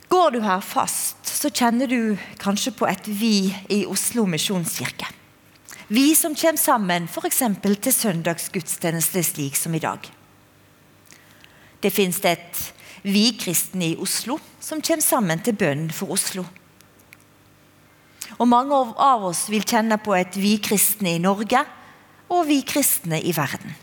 Går 0.08 0.30
du 0.30 0.40
her 0.44 0.60
fast, 0.62 1.26
så 1.26 1.50
kjenner 1.50 1.90
du 1.90 2.14
kanskje 2.40 2.72
på 2.76 2.86
et 2.88 3.08
vi 3.08 3.50
i 3.68 3.82
Oslo 3.90 4.24
misjonskirke. 4.30 5.08
Vi 5.88 6.14
som 6.14 6.34
kommer 6.34 6.60
sammen 6.60 7.08
f.eks. 7.10 7.42
til 7.60 7.92
søndagsgudstjeneste 7.92 9.22
slik 9.22 9.56
som 9.56 9.74
i 9.76 9.82
dag. 9.82 10.00
Det 11.82 11.92
fins 11.92 12.22
et 12.24 12.60
vi 13.04 13.34
kristne 13.36 13.90
i 13.92 13.98
Oslo 14.00 14.38
som 14.64 14.80
kommer 14.80 15.04
sammen 15.04 15.42
til 15.44 15.56
bønnen 15.60 15.92
for 15.92 16.14
Oslo. 16.16 16.46
Og 18.38 18.48
Mange 18.48 18.72
av 18.96 19.28
oss 19.28 19.44
vil 19.52 19.66
kjenne 19.68 20.00
på 20.00 20.16
et 20.16 20.40
vi 20.40 20.56
kristne 20.56 21.18
i 21.18 21.20
Norge 21.20 21.60
og 22.32 22.46
vi 22.48 22.62
kristne 22.64 23.20
i 23.20 23.36
verden. 23.36 23.76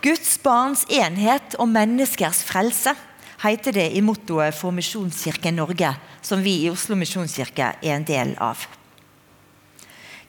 Guds 0.00 0.38
barns 0.40 0.86
enhet 0.88 1.58
og 1.60 1.68
menneskers 1.68 2.40
frelse 2.48 2.96
heter 3.44 3.76
det 3.76 3.90
i 3.92 4.00
mottoet 4.00 4.56
for 4.56 4.72
Misjonskirken 4.72 5.60
Norge 5.60 5.92
som 6.24 6.40
vi 6.40 6.62
i 6.64 6.70
Oslo 6.72 6.96
misjonskirke 6.96 7.74
er 7.76 7.98
en 7.98 8.08
del 8.08 8.32
av. 8.40 8.64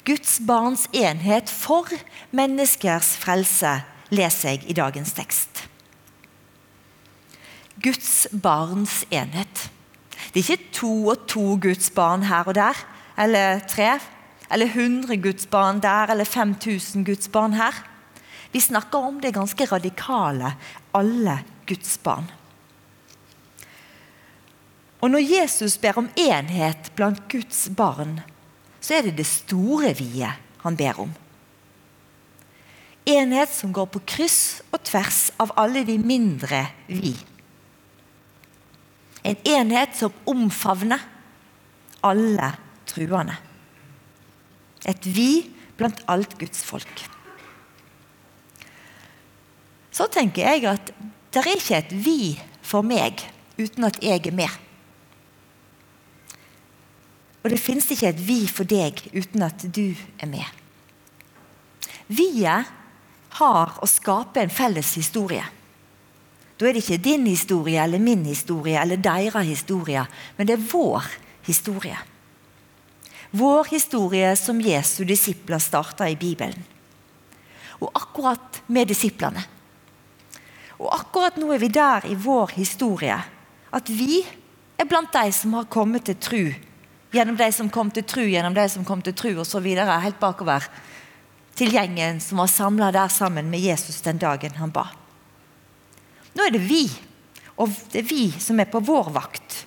Guds 0.05 0.39
barns 0.48 0.88
enhet 0.98 1.50
for 1.50 1.89
menneskers 2.34 3.13
frelse 3.22 3.75
leser 4.10 4.55
jeg 4.55 4.63
i 4.72 4.74
dagens 4.74 5.13
tekst. 5.13 5.67
Guds 7.81 8.27
barns 8.34 9.03
enhet. 9.13 9.70
Det 10.34 10.41
er 10.41 10.55
ikke 10.55 10.74
to 10.74 10.91
og 11.13 11.27
to 11.29 11.55
Guds 11.62 11.89
barn 11.93 12.25
her 12.25 12.50
og 12.50 12.55
der, 12.58 12.77
eller 13.17 13.62
tre, 13.70 14.00
eller 14.51 14.65
100 14.65 15.17
Guds 15.22 15.46
barn 15.46 15.81
der, 15.81 16.12
eller 16.12 16.25
5000 16.25 17.05
Guds 17.05 17.27
barn 17.27 17.53
her. 17.53 17.84
Vi 18.51 18.60
snakker 18.60 19.00
om 19.00 19.22
det 19.22 19.34
ganske 19.34 19.65
radikale 19.65 20.55
alle 20.93 21.39
Guds 21.67 21.98
barn. 21.98 22.31
Og 25.01 25.10
Når 25.12 25.20
Jesus 25.20 25.77
ber 25.77 25.98
om 25.98 26.10
enhet 26.15 26.91
blant 26.96 27.29
Guds 27.29 27.70
barn, 27.77 28.20
så 28.81 28.97
er 28.97 29.07
det 29.07 29.17
det 29.19 29.27
store 29.29 29.93
vie 29.97 30.29
han 30.63 30.77
ber 30.77 31.00
om. 31.05 31.11
Enhet 33.09 33.50
som 33.53 33.73
går 33.73 33.88
på 33.93 34.01
kryss 34.05 34.61
og 34.69 34.81
tvers 34.85 35.29
av 35.41 35.53
alle 35.59 35.83
de 35.88 35.97
mindre 36.01 36.65
vi. 36.89 37.13
En 39.25 39.38
enhet 39.45 39.95
som 39.97 40.13
omfavner 40.29 41.01
alle 42.05 42.51
truende. 42.89 43.38
Et 44.89 45.05
vi 45.05 45.31
blant 45.77 46.01
alt 46.09 46.38
Guds 46.41 46.63
folk. 46.65 47.05
Så 49.91 50.07
tenker 50.09 50.47
jeg 50.47 50.65
at 50.69 50.93
det 51.31 51.41
er 51.41 51.53
ikke 51.53 51.77
et 51.77 51.93
vi 52.05 52.19
for 52.65 52.85
meg 52.85 53.21
uten 53.59 53.85
at 53.85 54.00
jeg 54.01 54.25
er 54.25 54.35
med. 54.35 54.50
Og 57.41 57.50
det 57.50 57.62
finnes 57.62 57.88
ikke 57.89 58.12
et 58.12 58.21
vi 58.21 58.43
for 58.50 58.69
deg 58.69 59.01
uten 59.15 59.45
at 59.45 59.65
du 59.74 59.95
er 60.21 60.29
med. 60.29 60.45
Vi-et 62.12 62.77
har 63.39 63.77
å 63.81 63.88
skape 63.88 64.43
en 64.43 64.51
felles 64.51 64.93
historie. 65.00 65.43
Da 66.60 66.67
er 66.67 66.75
det 66.75 66.83
ikke 66.83 67.01
din 67.01 67.25
historie 67.25 67.81
eller 67.81 68.01
min 68.03 68.25
historie 68.27 68.77
eller 68.77 69.00
deres 69.01 69.48
historie, 69.48 70.03
men 70.38 70.48
det 70.48 70.57
er 70.57 70.67
vår 70.74 71.07
historie. 71.48 71.98
Vår 73.31 73.71
historie 73.71 74.36
som 74.36 74.60
Jesu 74.62 75.05
disipler 75.07 75.63
starta 75.63 76.10
i 76.12 76.19
Bibelen. 76.19 76.60
Og 77.81 77.89
akkurat 77.98 78.60
med 78.67 78.91
disiplene. 78.91 79.41
Og 80.77 80.91
akkurat 80.93 81.39
nå 81.39 81.50
er 81.55 81.62
vi 81.63 81.71
der 81.74 82.05
i 82.12 82.17
vår 82.19 82.53
historie 82.57 83.17
at 83.71 83.89
vi 83.89 84.19
er 84.77 84.89
blant 84.89 85.13
de 85.15 85.31
som 85.33 85.55
har 85.55 85.71
kommet 85.71 86.05
til 86.05 86.19
tru 86.19 86.43
Gjennom 87.11 87.35
de 87.35 87.51
som 87.51 87.69
kom 87.69 87.91
til 87.91 88.05
tru, 88.07 88.23
gjennom 88.23 88.55
de 88.55 88.63
som 88.71 88.85
kom 88.87 89.01
til 89.03 89.15
tru 89.17 89.33
osv. 89.43 89.65
Helt 89.67 90.19
bakover 90.19 90.67
til 91.59 91.73
gjengen 91.75 92.21
som 92.23 92.39
var 92.39 92.47
samla 92.47 92.91
der 92.95 93.11
sammen 93.11 93.49
med 93.51 93.59
Jesus 93.59 93.99
den 94.05 94.21
dagen 94.21 94.55
han 94.55 94.71
ba. 94.71 94.87
Nå 96.31 96.45
er 96.47 96.55
det 96.55 96.63
vi, 96.63 96.85
og 97.59 97.73
det 97.91 98.05
er 98.05 98.07
vi 98.07 98.29
som 98.39 98.59
er 98.63 98.71
på 98.71 98.79
vår 98.87 99.11
vakt. 99.11 99.65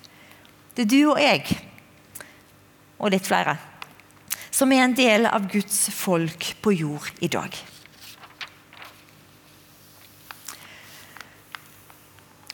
Det 0.73 0.87
er 0.87 0.89
du 0.89 1.11
og 1.13 1.21
jeg, 1.21 1.45
og 2.97 3.13
litt 3.13 3.27
flere, 3.27 3.53
som 4.49 4.73
er 4.73 4.81
en 4.83 4.97
del 4.97 5.29
av 5.29 5.45
Guds 5.51 5.85
folk 5.93 6.49
på 6.65 6.73
jord 6.73 7.11
i 7.21 7.29
dag. 7.29 7.53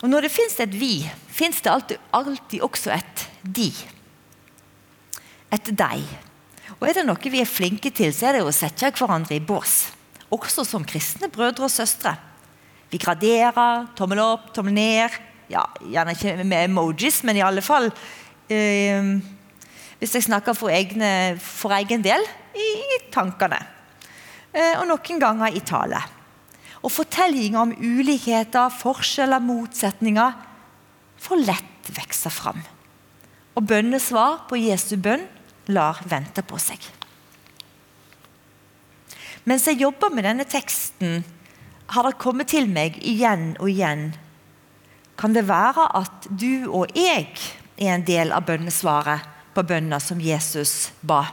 Og 0.02 0.10
Når 0.10 0.26
det 0.26 0.34
fins 0.34 0.58
et 0.60 0.72
vi, 0.74 0.96
fins 1.30 1.62
det 1.62 1.70
alltid, 1.70 1.98
alltid 2.10 2.62
også 2.66 2.90
et 2.98 3.26
de 3.42 3.70
etter 5.52 5.76
deg. 5.76 6.04
Og 6.78 6.88
Er 6.88 6.98
det 6.98 7.06
noe 7.06 7.30
vi 7.30 7.42
er 7.42 7.48
flinke 7.48 7.92
til, 7.94 8.12
så 8.14 8.30
er 8.30 8.38
det 8.38 8.46
å 8.46 8.54
sette 8.54 8.90
hverandre 8.90 9.36
i 9.36 9.44
bås. 9.44 9.92
Også 10.32 10.64
som 10.64 10.84
kristne 10.88 11.28
brødre 11.30 11.68
og 11.68 11.72
søstre. 11.72 12.16
Vi 12.90 13.00
graderer, 13.00 13.86
tommel 13.96 14.20
opp, 14.24 14.50
tommel 14.56 14.74
ned. 14.76 15.14
Ja, 15.52 15.66
Gjerne 15.84 16.16
ikke 16.16 16.34
med 16.44 16.66
emojis, 16.70 17.20
men 17.24 17.36
i 17.36 17.44
alle 17.44 17.60
fall 17.64 17.90
eh, 18.48 19.08
Hvis 20.00 20.14
jeg 20.16 20.26
snakker 20.26 20.56
for, 20.56 20.72
egne, 20.72 21.36
for 21.40 21.74
egen 21.76 22.02
del 22.04 22.24
i, 22.56 22.68
i 22.96 22.98
tankene. 23.12 23.60
Eh, 24.52 24.74
og 24.80 24.88
noen 24.90 25.20
ganger 25.22 25.54
i 25.54 25.62
tale. 25.64 26.00
Og 26.82 26.90
fortellinger 26.90 27.60
om 27.62 27.74
ulikheter, 27.78 28.72
forskjeller, 28.74 29.44
motsetninger 29.44 30.34
får 31.22 31.44
lett 31.46 31.92
vokse 31.94 32.32
fram. 32.32 32.58
Og 33.54 33.68
bønnesvar 33.68 34.42
på 34.50 34.58
Jesu 34.58 34.96
bønn 35.00 35.24
lar 35.72 36.02
vente 36.08 36.44
på 36.46 36.60
seg. 36.60 36.80
Mens 39.48 39.66
jeg 39.66 39.80
jobber 39.82 40.12
med 40.14 40.26
denne 40.28 40.46
teksten, 40.46 41.24
har 41.92 42.06
det 42.06 42.20
kommet 42.22 42.52
til 42.52 42.68
meg 42.70 42.98
igjen 43.04 43.52
og 43.58 43.68
igjen 43.68 44.12
Kan 45.18 45.34
det 45.36 45.44
være 45.44 45.84
at 45.98 46.28
du 46.30 46.70
og 46.72 46.94
jeg 46.96 47.26
er 47.76 47.90
en 47.98 48.04
del 48.06 48.32
av 48.32 48.46
bønnesvaret 48.48 49.26
på 49.52 49.64
bønna 49.68 49.98
som 50.00 50.22
Jesus 50.22 50.90
ba? 51.04 51.26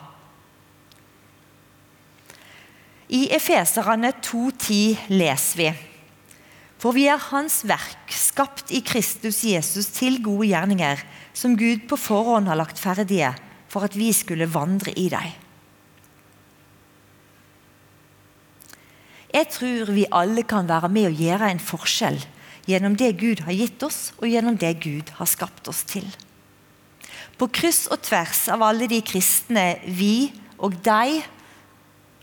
I 3.10 3.30
Efeserane 3.34 4.12
2,10 4.20 5.08
leser 5.16 5.62
vi 5.62 5.70
For 6.82 6.94
vi 6.94 7.08
er 7.10 7.24
Hans 7.32 7.64
verk, 7.66 8.12
skapt 8.14 8.70
i 8.76 8.84
Kristus 8.86 9.42
Jesus 9.48 9.90
til 9.96 10.20
gode 10.24 10.52
gjerninger, 10.52 11.02
som 11.34 11.58
Gud 11.58 11.88
på 11.90 11.98
forhånd 11.98 12.52
har 12.52 12.60
lagt 12.60 12.82
ferdige 12.82 13.32
for 13.70 13.86
at 13.86 13.96
vi 13.98 14.10
skulle 14.16 14.50
vandre 14.50 14.94
i 14.98 15.08
deg. 15.12 15.38
Jeg 19.30 19.46
tror 19.54 19.92
vi 19.94 20.08
alle 20.10 20.42
kan 20.50 20.70
være 20.70 20.90
med 20.90 21.12
å 21.12 21.14
gjøre 21.14 21.52
en 21.52 21.62
forskjell 21.62 22.18
gjennom 22.70 22.96
det 22.98 23.12
Gud 23.22 23.44
har 23.46 23.54
gitt 23.54 23.84
oss, 23.86 24.12
og 24.18 24.30
gjennom 24.30 24.58
det 24.58 24.76
Gud 24.82 25.10
har 25.18 25.30
skapt 25.30 25.70
oss 25.70 25.84
til. 25.90 26.06
På 27.38 27.48
kryss 27.54 27.86
og 27.94 28.02
tvers 28.06 28.48
av 28.52 28.64
alle 28.66 28.90
de 28.90 29.00
kristne 29.06 29.80
vi 29.86 30.30
og 30.58 30.76
deg, 30.86 31.22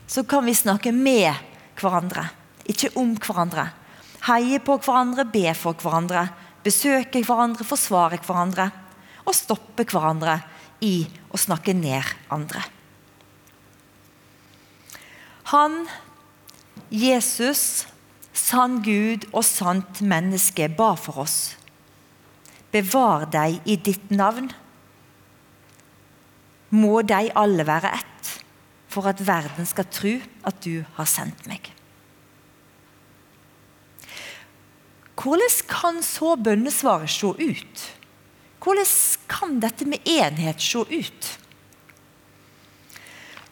så 0.07 0.23
kan 0.27 0.45
vi 0.47 0.55
snakke 0.55 0.93
med 0.95 1.31
hverandre, 1.79 2.27
ikke 2.67 2.93
om 2.99 3.15
hverandre. 3.19 3.69
Heie 4.27 4.59
på 4.63 4.77
hverandre, 4.83 5.27
be 5.31 5.51
for 5.55 5.79
hverandre, 5.79 6.27
besøke 6.63 7.23
hverandre, 7.23 7.67
forsvare 7.67 8.19
hverandre 8.23 8.69
og 9.27 9.35
stoppe 9.35 9.87
hverandre 9.87 10.37
i 10.83 11.07
å 11.33 11.39
snakke 11.39 11.73
ned 11.77 12.05
andre. 12.33 12.63
Han, 15.53 15.85
Jesus, 16.91 17.87
sann 18.35 18.81
Gud 18.83 19.29
og 19.31 19.45
sant 19.47 20.01
menneske, 20.03 20.67
ba 20.67 20.93
for 20.99 21.23
oss. 21.23 21.55
Bevar 22.73 23.27
deg 23.31 23.61
i 23.65 23.77
ditt 23.79 24.11
navn. 24.11 24.51
Må 26.75 26.99
de 27.07 27.29
alle 27.31 27.63
være 27.67 27.93
ett, 27.95 28.33
for 28.91 29.07
at 29.07 29.23
verden 29.23 29.67
skal 29.69 29.87
tro 29.87 30.17
at 30.47 30.59
du 30.65 30.83
har 30.97 31.07
sendt 31.07 31.47
meg. 31.47 31.71
Hvordan 35.17 35.55
kan 35.71 36.03
så 36.05 36.35
bønnesvaret 36.35 37.09
se 37.09 37.31
ut? 37.31 37.85
Hvordan 38.63 38.93
kan 39.29 39.59
dette 39.63 39.85
med 39.85 40.07
enhet 40.07 40.61
se 40.61 40.81
ut? 40.81 41.27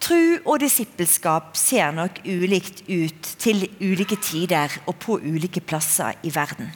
Tru 0.05 0.37
og 0.45 0.59
disippelskap 0.61 1.55
ser 1.57 1.93
nok 1.95 2.19
ulikt 2.27 2.83
ut 2.89 3.29
til 3.41 3.65
ulike 3.79 4.17
tider 4.21 4.73
og 4.85 4.97
på 5.01 5.17
ulike 5.23 5.63
plasser 5.65 6.17
i 6.21 6.33
verden. 6.35 6.69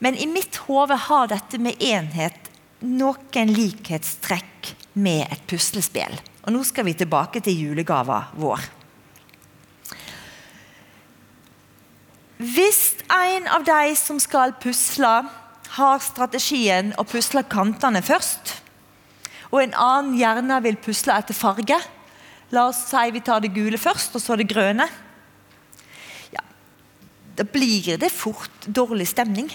Men 0.00 0.16
i 0.16 0.26
mitt 0.26 0.56
hode 0.66 0.96
har 1.06 1.28
dette 1.30 1.60
med 1.62 1.78
enhet 1.84 2.48
noen 2.80 3.52
likhetstrekk 3.54 4.72
med 4.98 5.26
et 5.28 5.42
puslespill. 5.50 6.16
Og 6.46 6.54
nå 6.54 6.62
skal 6.64 6.86
vi 6.88 6.96
tilbake 6.96 7.42
til 7.44 7.66
julegava 7.66 8.22
vår. 8.40 8.64
Hvis 12.40 12.96
en 13.12 13.46
av 13.52 13.66
de 13.68 13.92
som 14.00 14.16
skal 14.22 14.56
pusle, 14.62 15.12
har 15.76 16.02
strategien 16.02 16.90
å 16.98 17.06
pusle 17.06 17.42
kantene 17.46 18.02
først. 18.02 18.56
Og 19.50 19.62
en 19.62 19.74
annen 19.74 20.18
gjerne 20.18 20.58
vil 20.64 20.78
pusle 20.82 21.14
etter 21.14 21.36
farge. 21.36 21.78
La 22.54 22.66
oss 22.70 22.82
si 22.90 23.10
vi 23.14 23.22
tar 23.22 23.42
det 23.42 23.52
gule 23.54 23.78
først, 23.78 24.16
og 24.18 24.22
så 24.22 24.38
det 24.38 24.48
grønne. 24.50 24.86
Ja, 26.34 26.42
Da 27.36 27.44
blir 27.46 27.96
det 27.98 28.10
fort 28.10 28.66
dårlig 28.66 29.08
stemning. 29.08 29.50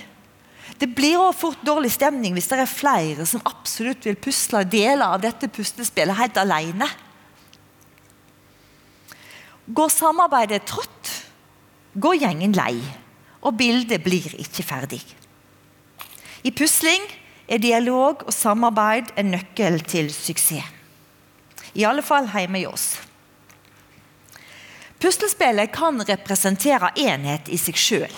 Det 0.80 0.89
blir 0.91 1.19
også 1.19 1.39
fort 1.39 1.62
dårlig 1.63 1.91
stemning 1.93 2.34
hvis 2.36 2.49
det 2.51 2.60
er 2.60 2.67
flere 2.67 3.25
som 3.30 3.43
absolutt 3.47 4.08
vil 4.08 4.17
pusle 4.19 4.63
deler 4.67 5.06
av 5.08 5.21
dette 5.23 5.47
puslespillet 5.47 6.19
helt 6.19 6.39
alene. 6.41 6.88
Går 9.65 9.89
samarbeidet 9.89 10.65
trått, 10.67 11.12
går 11.95 12.19
gjengen 12.21 12.54
lei, 12.58 12.75
og 13.41 13.56
bildet 13.58 14.04
blir 14.04 14.36
ikke 14.41 14.65
ferdig. 14.65 15.01
I 16.45 16.51
pusling 16.53 17.01
er 17.49 17.58
dialog 17.58 18.21
og 18.27 18.34
samarbeid 18.34 19.10
en 19.17 19.31
nøkkel 19.34 19.79
til 19.89 20.12
suksess. 20.13 20.73
I 21.75 21.84
alle 21.89 22.05
fall 22.05 22.29
hjemme 22.29 22.62
i 22.62 22.67
oss. 22.69 22.99
Puslespillet 25.01 25.73
kan 25.75 25.97
representere 26.08 26.93
enhet 27.01 27.49
i 27.51 27.58
seg 27.60 27.79
sjøl. 27.81 28.13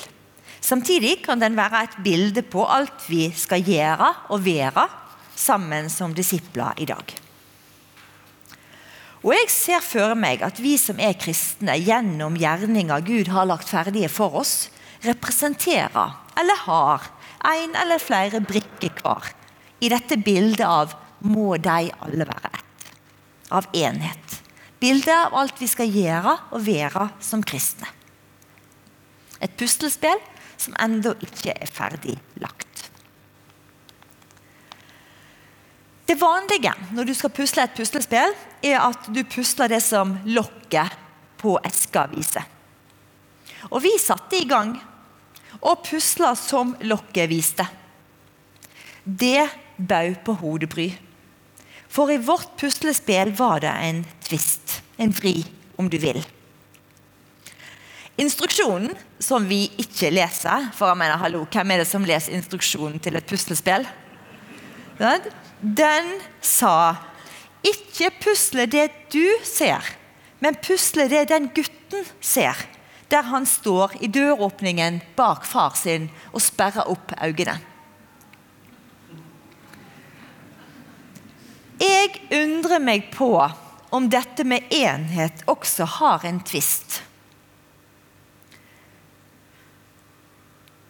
Samtidig 0.61 1.21
kan 1.23 1.39
den 1.41 1.55
være 1.57 1.85
et 1.87 1.95
bilde 2.03 2.43
på 2.43 2.65
alt 2.67 3.07
vi 3.07 3.29
skal 3.31 3.63
gjøre 3.63 4.11
og 4.35 4.43
være 4.45 4.85
sammen 5.37 5.89
som 5.89 6.13
disipler 6.13 6.77
i 6.77 6.85
dag. 6.89 7.15
Og 9.23 9.33
Jeg 9.33 9.49
ser 9.49 9.81
for 9.81 10.13
meg 10.19 10.43
at 10.45 10.59
vi 10.61 10.75
som 10.77 10.99
er 10.99 11.17
kristne, 11.17 11.79
gjennom 11.79 12.37
gjerninger 12.37 13.01
Gud 13.07 13.31
har 13.33 13.47
lagt 13.49 13.71
ferdige 13.71 14.11
for 14.11 14.35
oss, 14.43 14.69
representerer 15.03 16.13
eller 16.37 16.65
har 16.67 17.07
en 17.45 17.75
eller 17.75 18.01
flere 18.01 18.41
brikker 18.41 19.01
hver 19.01 19.29
i 19.81 19.89
dette 19.89 20.17
bildet 20.17 20.65
av 20.65 20.95
'må 21.21 21.57
de 21.57 21.91
alle 22.01 22.25
være 22.25 22.49
ett', 22.53 22.91
av 23.51 23.65
enhet. 23.73 24.41
Bildet 24.79 25.13
av 25.13 25.33
alt 25.33 25.61
vi 25.61 25.67
skal 25.67 25.89
gjøre 25.89 26.37
og 26.51 26.65
være 26.65 27.09
som 27.19 27.43
kristne. 27.43 27.87
Et 29.41 29.57
puslespill 29.57 30.19
som 30.57 30.75
ennå 30.79 31.13
ikke 31.21 31.53
er 31.53 31.69
ferdig 31.69 32.17
lagt. 32.41 32.89
Det 36.07 36.15
vanlige 36.21 36.71
når 36.95 37.09
du 37.09 37.13
skal 37.13 37.33
pusle 37.35 37.63
et 37.63 37.75
puslespill, 37.75 38.33
er 38.63 38.79
at 38.79 39.09
du 39.11 39.23
pusler 39.27 39.67
det 39.67 39.81
som 39.83 40.15
lokket 40.25 40.93
på 41.37 41.57
eska 41.67 42.07
viser. 42.13 42.45
Og 43.71 43.81
vi 43.83 43.91
satte 43.99 44.37
i 44.39 44.47
gang 44.47 44.77
og 45.61 45.83
pusla 45.85 46.33
som 46.37 46.75
lokket 46.85 47.29
viste. 47.31 47.65
Det 49.03 49.47
bød 49.77 50.17
på 50.25 50.35
hodebry. 50.41 50.89
For 51.87 52.11
i 52.11 52.19
vårt 52.19 52.57
puslespill 52.59 53.31
var 53.37 53.61
det 53.63 53.71
en 53.71 54.03
tvist, 54.27 54.81
en 54.99 55.13
vri, 55.15 55.39
om 55.79 55.89
du 55.89 55.97
vil. 56.01 56.19
Instruksjonen, 58.17 58.91
som 59.21 59.45
vi 59.45 59.67
ikke 59.77 60.09
leser 60.09 60.71
For 60.73 60.89
jeg 60.89 60.97
mener, 60.97 61.19
hallo, 61.21 61.43
hvem 61.53 61.71
er 61.73 61.83
det 61.83 61.89
som 61.89 62.05
leser 62.05 62.33
instruksjonen 62.33 62.97
til 63.01 63.17
et 63.17 63.27
puslespill? 63.29 63.85
Den 64.97 66.09
sa 66.41 66.97
ikke 67.65 68.09
pusle 68.23 68.65
det 68.69 68.87
du 69.13 69.25
ser, 69.45 69.85
men 70.41 70.57
pusle 70.61 71.07
det 71.11 71.27
den 71.31 71.49
gutten 71.53 72.05
ser. 72.21 72.57
Der 73.09 73.23
han 73.31 73.45
står 73.47 73.95
i 74.03 74.07
døråpningen 74.11 75.01
bak 75.15 75.45
far 75.47 75.75
sin 75.79 76.09
og 76.33 76.43
sperrer 76.43 76.89
opp 76.91 77.13
øynene. 77.23 77.59
Jeg 81.77 82.09
undrer 82.33 82.81
meg 82.81 83.11
på 83.13 83.31
om 83.93 84.07
dette 84.09 84.43
med 84.43 84.65
enhet 84.73 85.43
også 85.47 85.85
har 85.99 86.25
en 86.25 86.39
tvist. 86.43 87.01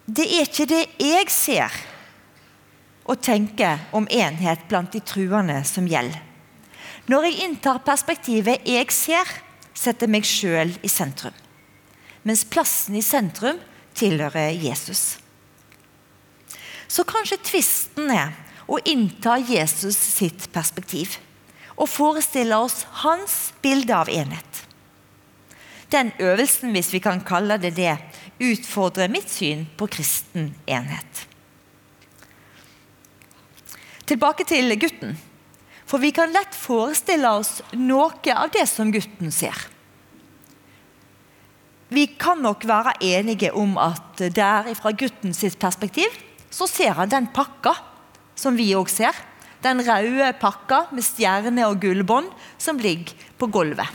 Det 0.08 0.24
er 0.24 0.48
ikke 0.48 0.70
det 0.72 0.84
jeg 1.04 1.28
ser 1.30 1.74
og 3.08 3.20
tenker 3.24 3.84
om 3.96 4.08
enhet 4.12 4.64
blant 4.70 4.96
de 4.96 5.02
truende 5.04 5.60
som 5.68 5.88
gjelder. 5.88 6.24
Når 7.08 7.24
jeg 7.24 7.44
inntar 7.44 7.78
perspektivet 7.80 8.66
'jeg 8.66 8.92
ser', 8.92 9.42
setter 9.74 10.08
meg 10.08 10.26
sjøl 10.26 10.78
i 10.84 10.88
sentrum. 10.88 11.34
Mens 12.28 12.44
plassen 12.52 12.98
i 13.00 13.04
sentrum 13.06 13.62
tilhører 13.96 14.52
Jesus. 14.52 15.16
Så 16.92 17.06
kanskje 17.08 17.40
tvisten 17.44 18.12
er 18.12 18.34
å 18.68 18.80
innta 18.84 19.38
Jesus 19.40 19.96
sitt 19.96 20.50
perspektiv 20.52 21.16
og 21.78 21.88
forestille 21.88 22.58
oss 22.60 22.82
hans 23.04 23.38
bilde 23.64 23.96
av 23.96 24.12
enhet. 24.12 24.64
Den 25.94 26.12
øvelsen, 26.20 26.74
hvis 26.76 26.92
vi 26.92 27.00
kan 27.00 27.22
kalle 27.24 27.60
det 27.64 27.78
det, 27.78 27.96
utfordrer 28.44 29.12
mitt 29.12 29.32
syn 29.32 29.64
på 29.80 29.88
kristen 29.88 30.52
enhet. 30.68 31.24
Tilbake 34.08 34.44
til 34.48 34.76
gutten. 34.80 35.16
For 35.88 36.04
vi 36.04 36.12
kan 36.12 36.34
lett 36.36 36.56
forestille 36.56 37.30
oss 37.40 37.62
noe 37.72 38.36
av 38.36 38.52
det 38.52 38.66
som 38.68 38.92
gutten 38.92 39.32
ser. 39.32 39.56
Vi 41.88 42.06
kan 42.20 42.42
nok 42.44 42.66
være 42.68 42.98
enige 43.02 43.54
om 43.56 43.78
at 43.80 44.20
der 44.36 44.74
fra 44.76 44.92
guttens 44.92 45.44
perspektiv 45.60 46.12
så 46.52 46.68
ser 46.68 46.98
han 46.98 47.12
den 47.12 47.30
pakka 47.32 47.74
som 48.36 48.58
vi 48.58 48.74
òg 48.76 48.90
ser. 48.92 49.16
Den 49.64 49.80
røde 49.82 50.34
pakka 50.40 50.88
med 50.92 51.06
stjerne 51.06 51.64
og 51.68 51.80
gullbånd 51.82 52.30
som 52.60 52.80
ligger 52.80 53.16
på 53.40 53.48
gulvet. 53.48 53.88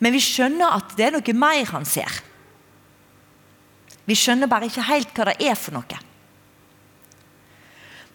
Men 0.00 0.16
vi 0.16 0.22
skjønner 0.24 0.78
at 0.78 0.96
det 0.96 1.10
er 1.10 1.16
noe 1.18 1.36
mer 1.36 1.68
han 1.74 1.84
ser. 1.84 2.10
Vi 4.08 4.16
skjønner 4.16 4.48
bare 4.50 4.70
ikke 4.70 4.88
helt 4.88 5.12
hva 5.14 5.28
det 5.28 5.36
er 5.44 5.58
for 5.58 5.76
noe. 5.76 5.98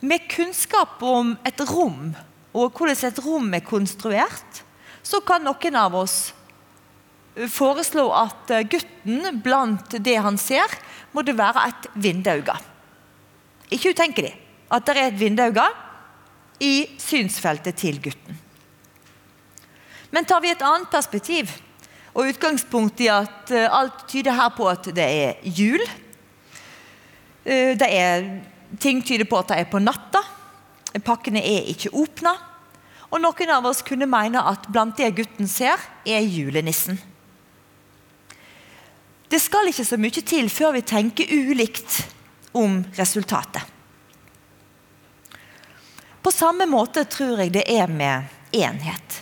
Med 0.05 0.25
kunnskap 0.29 1.01
om 1.05 1.35
et 1.45 1.61
rom 1.69 2.15
og 2.55 2.73
hvordan 2.73 3.07
et 3.07 3.21
rom 3.23 3.53
er 3.53 3.63
konstruert, 3.65 4.63
så 5.05 5.21
kan 5.21 5.45
noen 5.45 5.77
av 5.77 5.95
oss 6.01 6.33
foreslå 7.51 8.05
at 8.15 8.51
gutten 8.71 9.41
blant 9.43 9.97
det 10.03 10.15
han 10.23 10.37
ser, 10.39 10.71
må 11.11 11.23
det 11.25 11.35
være 11.37 11.67
et 11.69 11.89
vindauge. 11.99 12.55
Ikke 13.73 13.91
utenkelig 13.95 14.33
at 14.71 14.87
det 14.87 14.95
er 14.95 15.09
et 15.09 15.19
vindauge 15.19 15.65
i 16.63 16.73
synsfeltet 17.01 17.77
til 17.79 17.99
gutten. 18.03 18.39
Men 20.15 20.27
tar 20.27 20.41
vi 20.43 20.53
et 20.53 20.63
annet 20.63 20.91
perspektiv, 20.91 21.49
og 22.15 22.29
utgangspunkt 22.31 23.01
i 23.03 23.09
at 23.11 23.51
eh, 23.51 23.67
alt 23.67 24.05
tyder 24.07 24.37
her 24.37 24.51
på 24.55 24.67
at 24.71 24.87
det 24.95 25.03
er 25.03 25.41
jul. 25.43 25.81
Eh, 27.43 27.73
det 27.75 27.89
er, 27.89 28.29
ting 28.79 29.01
tyder 29.03 29.27
på 29.27 29.41
at 29.41 29.51
det 29.51 29.57
er 29.59 29.71
på 29.71 29.81
natta. 29.83 30.21
Pakkene 31.03 31.43
er 31.43 31.67
ikke 31.73 31.91
åpna. 31.91 32.31
Og 33.11 33.19
noen 33.19 33.51
av 33.51 33.67
oss 33.67 33.83
kunne 33.85 34.07
mene 34.07 34.39
at 34.39 34.69
blant 34.71 34.95
det 34.95 35.11
gutten 35.17 35.51
ser, 35.51 35.81
er 36.07 36.23
julenissen. 36.23 37.01
Det 39.35 39.41
skal 39.43 39.67
ikke 39.67 39.83
så 39.83 39.97
mye 39.99 40.21
til 40.23 40.45
før 40.47 40.77
vi 40.77 40.81
tenker 40.87 41.27
ulikt 41.27 41.97
om 42.55 42.77
resultatet. 42.95 43.65
På 46.23 46.31
samme 46.31 46.63
måte 46.71 47.03
tror 47.11 47.43
jeg 47.43 47.51
det 47.51 47.65
er 47.67 47.91
med 47.91 48.31
enhet. 48.55 49.19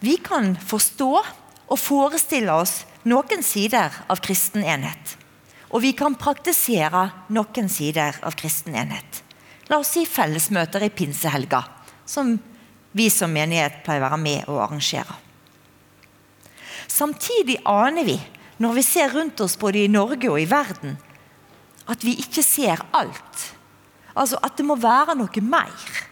Vi 0.00 0.16
kan 0.16 0.54
forstå 0.56 1.10
og 1.12 1.76
forestille 1.76 2.56
oss 2.56 2.86
noen 3.04 3.44
sider 3.44 4.00
av 4.08 4.24
kristen 4.24 4.64
enhet. 4.64 5.16
Og 5.76 5.84
vi 5.84 5.92
kan 5.92 6.16
praktisere 6.16 7.04
noen 7.36 7.68
sider 7.68 8.16
av 8.24 8.40
kristen 8.40 8.80
enhet. 8.80 9.22
La 9.68 9.76
oss 9.84 9.92
si 9.92 10.08
fellesmøter 10.08 10.88
i 10.88 10.94
pinsehelga, 10.96 11.66
som 12.08 12.38
vi 12.96 13.12
som 13.12 13.36
menighet 13.36 13.82
pleier 13.84 14.06
å 14.06 14.08
være 14.08 14.24
med 14.24 14.48
og 14.48 14.68
arrangere. 14.70 15.20
Samtidig 16.88 17.60
aner 17.68 18.08
vi, 18.08 18.22
når 18.62 18.78
vi 18.78 18.84
ser 18.86 19.10
rundt 19.10 19.40
oss 19.42 19.58
både 19.58 19.82
i 19.82 19.90
Norge 19.90 20.30
og 20.30 20.38
i 20.40 20.48
verden, 20.48 20.96
at 21.90 22.04
vi 22.06 22.14
ikke 22.22 22.44
ser 22.46 22.82
alt. 22.94 23.46
Altså 24.14 24.38
at 24.44 24.58
det 24.58 24.66
må 24.66 24.76
være 24.78 25.16
noe 25.18 25.44
mer. 25.44 26.02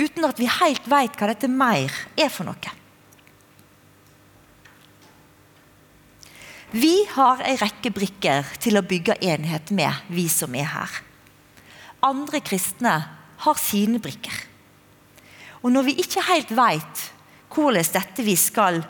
Uten 0.00 0.24
at 0.24 0.38
vi 0.40 0.48
helt 0.48 0.86
vet 0.88 1.18
hva 1.18 1.28
dette 1.30 1.50
mer 1.50 1.92
er 2.16 2.30
for 2.32 2.48
noe. 2.48 2.78
Vi 6.72 6.94
har 7.12 7.42
en 7.44 7.58
rekke 7.60 7.90
brikker 7.92 8.54
til 8.62 8.80
å 8.80 8.86
bygge 8.88 9.18
enhet 9.20 9.74
med, 9.76 9.92
vi 10.08 10.24
som 10.32 10.54
er 10.56 10.70
her. 10.72 10.94
Andre 12.02 12.40
kristne 12.40 12.94
har 13.44 13.60
sine 13.60 14.00
brikker. 14.00 14.38
Og 15.60 15.68
når 15.74 15.84
vi 15.90 15.98
ikke 16.00 16.24
helt 16.30 16.54
vet 16.56 17.02
hvordan 17.52 17.92
dette 17.92 18.24
vi 18.24 18.38
skal 18.40 18.80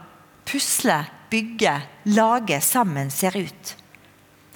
pusle, 0.46 1.00
bygge, 1.32 1.72
lage 2.12 2.60
sammen, 2.60 3.10
ser 3.10 3.36
ut, 3.40 3.72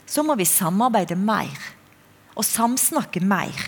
så 0.07 0.23
må 0.23 0.37
vi 0.39 0.47
samarbeide 0.49 1.17
mer 1.19 1.57
og 2.37 2.45
samsnakke 2.45 3.23
mer. 3.25 3.67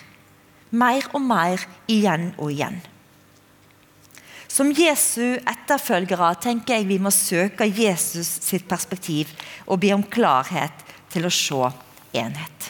Mer 0.70 1.06
og 1.16 1.22
mer 1.24 1.62
igjen 1.88 2.34
og 2.36 2.52
igjen. 2.52 2.76
Som 4.48 4.72
Jesu 4.76 5.38
etterfølgere 5.38 6.34
tenker 6.42 6.76
jeg 6.76 6.88
vi 6.88 6.98
må 7.00 7.12
søke 7.14 7.68
Jesus 7.68 8.28
sitt 8.44 8.66
perspektiv 8.68 9.30
og 9.66 9.80
be 9.80 9.92
om 9.96 10.04
klarhet 10.04 10.84
til 11.12 11.28
å 11.28 11.32
se 11.32 11.70
enhet. 12.16 12.68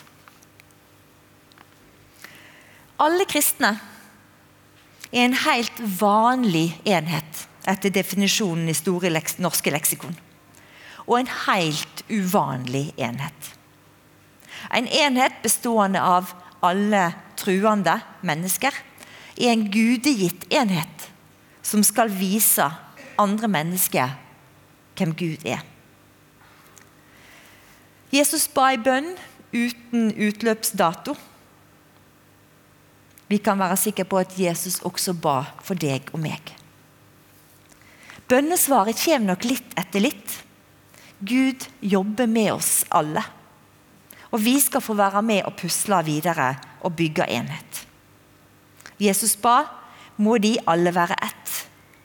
Alle 2.98 3.26
kristne 3.30 3.76
er 5.10 5.24
en 5.24 5.36
helt 5.46 5.82
vanlig 6.00 6.72
enhet 6.86 7.44
etter 7.68 7.94
definisjonen 7.94 8.70
i 8.70 8.76
Store 8.76 9.10
norske 9.42 9.72
leksikon. 9.74 10.16
Og 11.08 11.20
en 11.20 11.30
helt 11.46 12.04
uvanlig 12.12 12.92
enhet. 13.00 13.54
En 14.74 14.86
enhet 14.86 15.40
bestående 15.42 16.02
av 16.04 16.34
alle 16.64 17.12
truende 17.38 17.96
mennesker 18.26 18.74
i 19.38 19.48
en 19.48 19.64
gudegitt 19.72 20.44
enhet 20.52 21.08
som 21.62 21.84
skal 21.86 22.10
vise 22.12 22.66
andre 23.18 23.48
mennesker 23.48 24.14
hvem 24.98 25.14
Gud 25.16 25.46
er. 25.46 25.62
Jesus 28.12 28.48
ba 28.50 28.70
i 28.72 28.80
bønn 28.80 29.12
uten 29.52 30.10
utløpsdato. 30.16 31.14
Vi 33.28 33.38
kan 33.44 33.60
være 33.60 33.76
sikre 33.76 34.06
på 34.08 34.20
at 34.22 34.32
Jesus 34.40 34.80
også 34.88 35.12
ba 35.12 35.42
for 35.64 35.76
deg 35.78 36.08
og 36.14 36.22
meg. 36.24 36.54
Bønnesvaret 38.28 38.96
kommer 39.00 39.34
nok 39.34 39.44
litt 39.48 39.76
etter 39.80 40.04
litt. 40.04 40.38
Gud 41.20 41.66
jobber 41.80 42.26
med 42.26 42.52
oss 42.52 42.84
alle. 42.94 43.22
Og 44.30 44.42
vi 44.44 44.58
skal 44.60 44.84
få 44.84 44.94
være 44.98 45.22
med 45.24 45.42
og 45.48 45.56
pusle 45.58 46.02
videre 46.06 46.52
og 46.84 46.94
bygge 46.96 47.26
enhet. 47.32 47.86
Jesus 49.00 49.36
ba 49.36 49.62
må 50.18 50.38
de 50.42 50.56
alle 50.66 50.92
være 50.94 51.16
ett, 51.22 51.54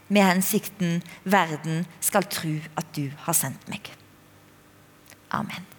med 0.08 0.26
hensikten 0.30 1.02
verden 1.26 1.86
skal 2.00 2.30
tro 2.30 2.56
at 2.78 2.90
du 2.96 3.10
har 3.26 3.38
sendt 3.38 3.66
meg. 3.72 3.90
Amen. 5.34 5.73